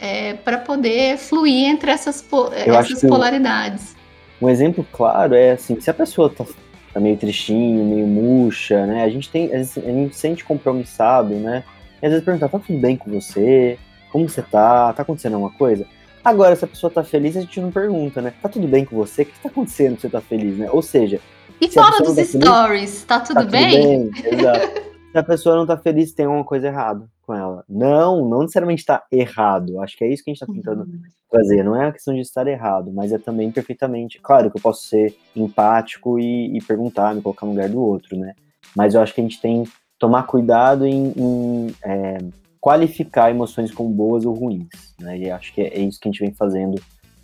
é, 0.00 0.34
para 0.34 0.58
poder 0.58 1.16
fluir 1.16 1.66
entre 1.68 1.90
essas, 1.90 2.24
essas 2.52 3.00
polaridades. 3.02 3.96
Um 4.40 4.48
exemplo 4.48 4.86
claro 4.92 5.34
é 5.34 5.52
assim, 5.52 5.80
se 5.80 5.90
a 5.90 5.94
pessoa 5.94 6.30
tá, 6.30 6.44
tá 6.92 7.00
meio 7.00 7.16
tristinho, 7.16 7.84
meio 7.84 8.06
murcha, 8.06 8.86
né? 8.86 9.04
A 9.04 9.08
gente 9.08 9.30
tem, 9.30 9.52
a 9.54 9.62
gente 9.62 10.16
sente 10.16 10.44
compromissado, 10.44 11.34
né? 11.34 11.64
E 12.02 12.06
às 12.06 12.12
vezes 12.12 12.24
perguntar, 12.24 12.48
tá 12.48 12.58
tudo 12.58 12.78
bem 12.78 12.96
com 12.96 13.10
você? 13.10 13.78
Como 14.10 14.28
você 14.28 14.42
tá? 14.42 14.92
Tá 14.92 15.02
acontecendo 15.02 15.34
alguma 15.34 15.52
coisa? 15.52 15.86
Agora, 16.24 16.54
se 16.56 16.64
a 16.64 16.68
pessoa 16.68 16.90
tá 16.90 17.02
feliz, 17.02 17.36
a 17.36 17.40
gente 17.40 17.60
não 17.60 17.70
pergunta, 17.70 18.20
né? 18.20 18.32
Tá 18.42 18.48
tudo 18.48 18.66
bem 18.66 18.84
com 18.84 18.96
você? 18.96 19.22
O 19.22 19.26
que 19.26 19.40
tá 19.40 19.48
acontecendo 19.48 19.96
que 19.96 20.02
você 20.02 20.08
tá 20.08 20.20
feliz, 20.20 20.58
né? 20.58 20.68
Ou 20.70 20.82
seja. 20.82 21.20
E 21.60 21.68
fora 21.68 21.98
dos 21.98 22.14
tá 22.14 22.24
stories, 22.24 22.90
feliz, 22.90 23.04
tá, 23.04 23.20
tudo, 23.20 23.34
tá 23.34 23.44
bem? 23.44 24.10
tudo 24.10 24.22
bem? 24.22 24.38
Exato. 24.38 24.82
se 25.12 25.18
a 25.18 25.22
pessoa 25.22 25.56
não 25.56 25.66
tá 25.66 25.76
feliz, 25.76 26.12
tem 26.12 26.26
alguma 26.26 26.44
coisa 26.44 26.68
errada 26.68 27.08
com 27.22 27.34
ela. 27.34 27.64
Não, 27.68 28.28
não 28.28 28.40
necessariamente 28.40 28.84
tá 28.84 29.02
errado. 29.10 29.80
Acho 29.80 29.96
que 29.96 30.04
é 30.04 30.12
isso 30.12 30.22
que 30.22 30.30
a 30.30 30.34
gente 30.34 30.40
tá 30.40 30.46
tentando 30.46 30.82
uhum. 30.82 31.00
Fazer. 31.30 31.62
Não 31.62 31.76
é 31.76 31.86
a 31.86 31.92
questão 31.92 32.14
de 32.14 32.20
estar 32.20 32.46
errado, 32.46 32.92
mas 32.92 33.12
é 33.12 33.18
também 33.18 33.50
perfeitamente. 33.50 34.18
Claro 34.20 34.50
que 34.50 34.58
eu 34.58 34.62
posso 34.62 34.86
ser 34.86 35.16
empático 35.34 36.18
e, 36.18 36.56
e 36.56 36.62
perguntar, 36.62 37.14
me 37.14 37.22
colocar 37.22 37.46
no 37.46 37.52
lugar 37.52 37.68
do 37.68 37.82
outro, 37.82 38.16
né? 38.16 38.34
Mas 38.76 38.94
eu 38.94 39.00
acho 39.00 39.14
que 39.14 39.20
a 39.20 39.24
gente 39.24 39.40
tem 39.40 39.64
tomar 39.98 40.22
cuidado 40.24 40.86
em, 40.86 41.12
em 41.16 41.74
é, 41.82 42.18
qualificar 42.60 43.30
emoções 43.30 43.72
como 43.72 43.90
boas 43.90 44.24
ou 44.24 44.34
ruins. 44.34 44.68
Né? 44.98 45.18
E 45.18 45.30
acho 45.30 45.52
que 45.52 45.60
é, 45.60 45.80
isso 45.80 45.98
que 46.00 46.08
a 46.08 46.12
gente 46.12 46.20
vem 46.20 46.32
fazendo, 46.32 46.80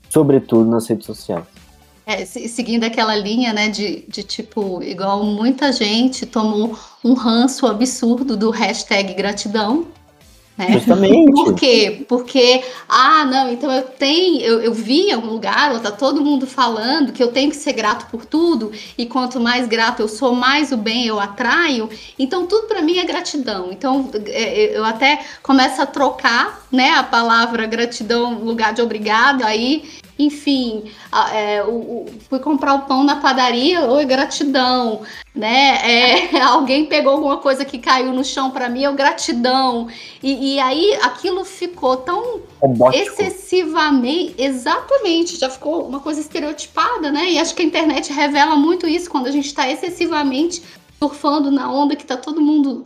sobretudo 0.08 0.68
nas 0.68 0.86
redes 0.88 1.06
sociais. 1.06 1.44
É, 2.06 2.24
seguindo 2.26 2.84
aquela 2.84 3.16
linha, 3.16 3.54
né, 3.54 3.70
de, 3.70 4.04
de 4.06 4.22
tipo, 4.22 4.82
igual 4.82 5.24
muita 5.24 5.72
gente 5.72 6.26
tomou 6.26 6.78
um 7.02 7.14
ranço 7.14 7.66
absurdo 7.66 8.36
do 8.36 8.50
hashtag 8.50 9.14
gratidão, 9.14 9.86
né? 10.56 10.72
Justamente. 10.72 11.32
Por 11.32 11.54
quê? 11.54 12.04
Porque, 12.08 12.62
ah, 12.88 13.24
não, 13.24 13.50
então 13.50 13.70
eu 13.72 13.82
tenho, 13.82 14.40
eu, 14.40 14.60
eu 14.60 14.72
vi 14.72 15.08
em 15.08 15.12
algum 15.12 15.30
lugar, 15.30 15.72
ou 15.72 15.80
tá 15.80 15.90
todo 15.90 16.24
mundo 16.24 16.46
falando 16.46 17.12
que 17.12 17.22
eu 17.22 17.28
tenho 17.28 17.50
que 17.50 17.56
ser 17.56 17.72
grato 17.72 18.06
por 18.10 18.24
tudo, 18.24 18.70
e 18.96 19.06
quanto 19.06 19.40
mais 19.40 19.66
grato 19.66 20.00
eu 20.00 20.08
sou, 20.08 20.34
mais 20.34 20.70
o 20.70 20.76
bem 20.76 21.06
eu 21.06 21.18
atraio. 21.18 21.88
Então, 22.18 22.46
tudo 22.46 22.68
para 22.68 22.82
mim 22.82 22.98
é 22.98 23.04
gratidão. 23.04 23.70
Então, 23.72 24.10
é, 24.26 24.42
é, 24.42 24.76
eu 24.76 24.84
até 24.84 25.24
começo 25.42 25.82
a 25.82 25.86
trocar, 25.86 26.64
né, 26.70 26.90
a 26.90 27.02
palavra 27.02 27.66
gratidão 27.66 28.32
no 28.32 28.44
lugar 28.44 28.72
de 28.72 28.82
obrigado, 28.82 29.42
aí 29.42 29.84
enfim, 30.18 30.84
é, 31.32 31.62
o- 31.64 31.70
o- 31.70 32.06
fui 32.28 32.38
comprar 32.38 32.74
o 32.74 32.82
pão 32.82 33.02
na 33.02 33.16
padaria, 33.16 33.84
oi, 33.90 34.04
gratidão, 34.04 35.02
né? 35.34 35.80
É, 35.82 36.40
alguém 36.40 36.86
pegou 36.86 37.12
alguma 37.14 37.38
coisa 37.38 37.64
que 37.64 37.78
caiu 37.78 38.12
no 38.12 38.24
chão 38.24 38.50
para 38.50 38.68
mim, 38.68 38.82
eu 38.84 38.94
gratidão. 38.94 39.88
E, 40.22 40.54
e 40.54 40.60
aí 40.60 40.94
aquilo 41.02 41.44
ficou 41.44 41.96
tão 41.96 42.40
Robótico. 42.60 43.02
excessivamente, 43.22 44.34
exatamente, 44.38 45.36
já 45.38 45.50
ficou 45.50 45.86
uma 45.86 46.00
coisa 46.00 46.20
estereotipada, 46.20 47.10
né? 47.10 47.30
E 47.32 47.38
acho 47.38 47.54
que 47.54 47.62
a 47.62 47.66
internet 47.66 48.12
revela 48.12 48.54
muito 48.56 48.86
isso 48.86 49.10
quando 49.10 49.26
a 49.26 49.32
gente 49.32 49.46
está 49.46 49.68
excessivamente 49.68 50.62
surfando 51.02 51.50
na 51.50 51.70
onda 51.70 51.96
que 51.96 52.04
tá 52.06 52.16
todo 52.16 52.40
mundo 52.40 52.84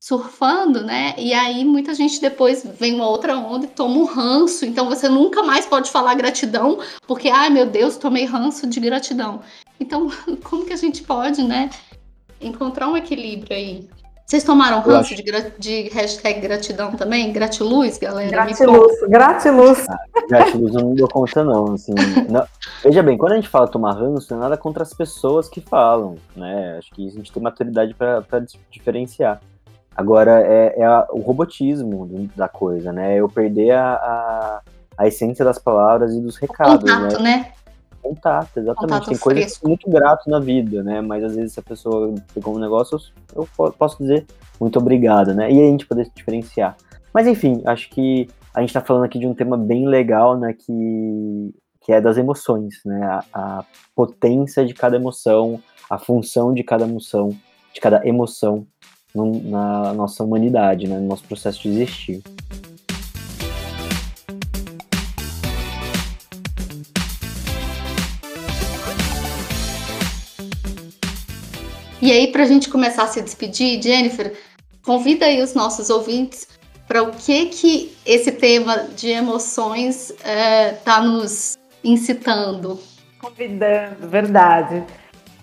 surfando, 0.00 0.82
né? 0.82 1.14
E 1.18 1.34
aí 1.34 1.62
muita 1.62 1.94
gente 1.94 2.20
depois 2.22 2.66
vem 2.78 2.94
uma 2.94 3.06
outra 3.06 3.36
onda 3.36 3.66
e 3.66 3.68
toma 3.68 3.96
um 3.98 4.06
ranço, 4.06 4.64
então 4.64 4.88
você 4.88 5.08
nunca 5.10 5.42
mais 5.42 5.66
pode 5.66 5.90
falar 5.90 6.14
gratidão, 6.14 6.78
porque 7.06 7.28
ai 7.28 7.50
meu 7.50 7.66
Deus, 7.66 7.98
tomei 7.98 8.24
ranço 8.24 8.66
de 8.66 8.80
gratidão. 8.80 9.40
Então, 9.78 10.08
como 10.42 10.64
que 10.64 10.72
a 10.72 10.76
gente 10.76 11.02
pode, 11.02 11.42
né, 11.42 11.68
encontrar 12.40 12.88
um 12.88 12.96
equilíbrio 12.96 13.54
aí? 13.54 13.86
Vocês 14.26 14.44
tomaram 14.44 14.78
ranço 14.78 15.12
acho- 15.12 15.16
de, 15.16 15.22
gra- 15.24 15.52
de 15.58 15.88
hashtag 15.88 16.40
gratidão 16.40 16.92
também? 16.92 17.32
Gratiluz, 17.32 17.98
galera? 17.98 18.30
Gratiluz, 18.30 19.00
gratiluz. 19.08 19.86
Gratiluz 20.28 20.72
eu 20.76 20.80
não 20.82 20.94
dou 20.94 21.08
conta, 21.08 21.42
não. 21.42 21.74
Assim, 21.74 21.92
não- 22.30 22.46
Veja 22.84 23.02
bem, 23.02 23.18
quando 23.18 23.32
a 23.32 23.34
gente 23.36 23.48
fala 23.48 23.66
tomar 23.66 23.92
ranço, 23.94 24.28
não 24.30 24.38
é 24.38 24.42
nada 24.42 24.56
contra 24.56 24.84
as 24.84 24.94
pessoas 24.94 25.48
que 25.48 25.60
falam, 25.60 26.16
né? 26.36 26.76
Acho 26.78 26.90
que 26.92 27.08
a 27.08 27.10
gente 27.10 27.32
tem 27.32 27.42
maturidade 27.42 27.92
para 27.92 28.24
diferenciar. 28.70 29.40
Agora, 29.96 30.40
é, 30.40 30.80
é 30.80 30.84
a- 30.84 31.06
o 31.10 31.20
robotismo 31.20 32.08
da 32.36 32.48
coisa, 32.48 32.92
né? 32.92 33.16
Eu 33.16 33.28
perder 33.28 33.72
a, 33.72 33.92
a, 33.94 34.60
a 34.96 35.06
essência 35.06 35.44
das 35.44 35.58
palavras 35.58 36.14
e 36.14 36.20
dos 36.20 36.36
recados, 36.36 36.84
né? 36.84 36.96
Contato, 37.08 37.22
né? 37.22 37.52
Contato, 38.02 38.56
exatamente. 38.56 38.92
Contato 38.92 39.08
Tem 39.10 39.18
coisas 39.18 39.44
que 39.44 39.48
fresco. 39.50 39.60
são 39.60 39.68
muito 39.68 39.90
grato 39.90 40.30
na 40.30 40.38
vida, 40.40 40.82
né? 40.82 41.00
Mas 41.02 41.22
às 41.22 41.34
vezes 41.36 41.52
se 41.52 41.60
a 41.60 41.62
pessoa 41.62 42.14
pegou 42.32 42.54
um 42.56 42.58
negócio, 42.58 42.96
eu, 43.34 43.42
eu 43.42 43.48
po- 43.56 43.72
posso 43.72 43.98
dizer 43.98 44.24
muito 44.58 44.78
obrigado, 44.78 45.34
né? 45.34 45.50
E 45.52 45.60
a 45.60 45.66
gente 45.66 45.86
poder 45.86 46.06
se 46.06 46.12
diferenciar. 46.14 46.76
Mas 47.12 47.26
enfim, 47.26 47.60
acho 47.66 47.90
que 47.90 48.28
a 48.54 48.60
gente 48.62 48.72
tá 48.72 48.80
falando 48.80 49.04
aqui 49.04 49.18
de 49.18 49.26
um 49.26 49.34
tema 49.34 49.56
bem 49.56 49.86
legal, 49.86 50.38
né? 50.38 50.54
Que, 50.54 51.54
que 51.82 51.92
é 51.92 52.00
das 52.00 52.16
emoções, 52.16 52.80
né? 52.86 53.02
A, 53.04 53.24
a 53.58 53.64
potência 53.94 54.64
de 54.64 54.72
cada 54.72 54.96
emoção, 54.96 55.60
a 55.90 55.98
função 55.98 56.54
de 56.54 56.62
cada 56.64 56.84
emoção, 56.84 57.30
de 57.74 57.80
cada 57.80 58.06
emoção 58.06 58.66
num- 59.14 59.50
na 59.50 59.92
nossa 59.94 60.22
humanidade, 60.22 60.86
né? 60.86 60.98
No 60.98 61.08
nosso 61.08 61.24
processo 61.24 61.62
de 61.62 61.68
existir. 61.70 62.22
E 72.02 72.10
aí, 72.10 72.28
para 72.32 72.44
a 72.44 72.46
gente 72.46 72.70
começar 72.70 73.04
a 73.04 73.06
se 73.08 73.20
despedir, 73.20 73.80
Jennifer, 73.82 74.32
convida 74.82 75.26
aí 75.26 75.42
os 75.42 75.52
nossos 75.54 75.90
ouvintes 75.90 76.48
para 76.88 77.02
o 77.02 77.12
que 77.12 77.46
que 77.46 77.92
esse 78.06 78.32
tema 78.32 78.88
de 78.96 79.08
emoções 79.10 80.12
está 80.72 81.02
nos 81.02 81.58
incitando. 81.84 82.80
Convidando, 83.20 84.08
verdade. 84.08 84.82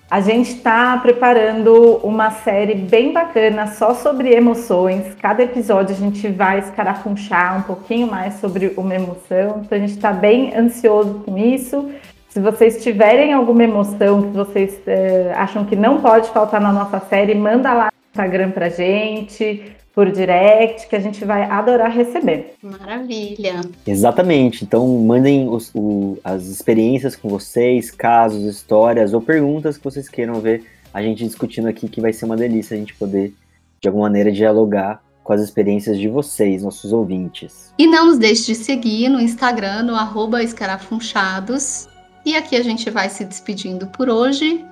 A 0.09 0.21
gente 0.21 0.51
está 0.51 0.95
preparando 0.97 1.97
uma 2.01 2.31
série 2.31 2.75
bem 2.75 3.11
bacana 3.11 3.67
só 3.67 3.93
sobre 3.93 4.33
emoções. 4.33 5.13
Cada 5.15 5.43
episódio 5.43 5.93
a 5.93 5.99
gente 5.99 6.29
vai 6.29 6.59
escarafunchar 6.59 7.57
um 7.57 7.61
pouquinho 7.63 8.07
mais 8.07 8.35
sobre 8.35 8.73
uma 8.77 8.95
emoção. 8.95 9.63
Então 9.65 9.77
a 9.77 9.81
gente 9.81 9.91
está 9.91 10.13
bem 10.13 10.55
ansioso 10.55 11.23
com 11.25 11.37
isso. 11.37 11.91
Se 12.29 12.39
vocês 12.39 12.81
tiverem 12.81 13.33
alguma 13.33 13.63
emoção 13.63 14.21
que 14.21 14.29
vocês 14.29 14.79
eh, 14.87 15.33
acham 15.35 15.65
que 15.65 15.75
não 15.75 15.99
pode 15.99 16.29
faltar 16.29 16.61
na 16.61 16.71
nossa 16.71 17.01
série, 17.01 17.35
manda 17.35 17.73
lá 17.73 17.89
Instagram 18.17 18.49
pra 18.51 18.67
gente, 18.69 19.63
por 19.93 20.11
direct, 20.11 20.87
que 20.87 20.95
a 20.95 20.99
gente 20.99 21.23
vai 21.23 21.43
adorar 21.43 21.91
receber. 21.91 22.55
Maravilha. 22.63 23.61
Exatamente. 23.85 24.63
Então, 24.63 24.87
mandem 24.87 25.47
os- 25.47 25.71
o- 25.75 26.17
as 26.23 26.47
experiências 26.47 27.15
com 27.15 27.29
vocês, 27.29 27.91
casos, 27.91 28.43
histórias 28.45 29.13
ou 29.13 29.21
perguntas 29.21 29.77
que 29.77 29.83
vocês 29.83 30.09
queiram 30.09 30.35
ver 30.41 30.63
a 30.93 31.01
gente 31.01 31.23
discutindo 31.23 31.67
aqui, 31.67 31.87
que 31.87 32.01
vai 32.01 32.11
ser 32.11 32.25
uma 32.25 32.35
delícia 32.35 32.75
a 32.75 32.79
gente 32.79 32.95
poder, 32.95 33.33
de 33.79 33.87
alguma 33.87 34.05
maneira, 34.07 34.31
dialogar 34.31 35.01
com 35.23 35.33
as 35.33 35.41
experiências 35.41 35.99
de 35.99 36.07
vocês, 36.07 36.63
nossos 36.63 36.91
ouvintes. 36.93 37.71
E 37.77 37.85
não 37.85 38.07
nos 38.07 38.17
deixe 38.17 38.45
de 38.47 38.55
seguir 38.55 39.09
no 39.09 39.19
Instagram, 39.21 39.83
no 39.83 39.95
arroba 39.95 40.41
escarafunchados. 40.41 41.87
E 42.25 42.35
aqui 42.35 42.55
a 42.55 42.63
gente 42.63 42.89
vai 42.89 43.09
se 43.09 43.23
despedindo 43.25 43.87
por 43.87 44.09
hoje. 44.09 44.65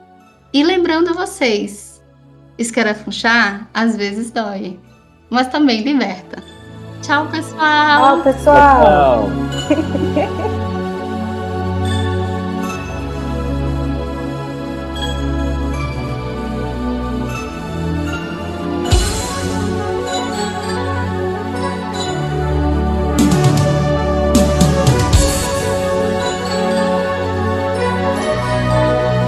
E 0.53 0.63
lembrando 0.63 1.09
a 1.09 1.13
vocês, 1.13 1.94
escarafunchar 2.57 3.67
às 3.73 3.95
vezes 3.95 4.31
dói, 4.31 4.79
mas 5.29 5.47
também 5.47 5.81
liberta. 5.81 6.41
Tchau, 7.01 7.27
pessoal! 7.27 8.21
Tchau, 8.21 8.23
pessoal! 8.23 9.29
Tchau! 9.67 10.65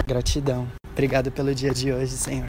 Gratidão. 0.07 0.67
Obrigado 0.91 1.31
pelo 1.31 1.53
dia 1.53 1.71
de 1.71 1.91
hoje, 1.91 2.13
Senhor. 2.13 2.47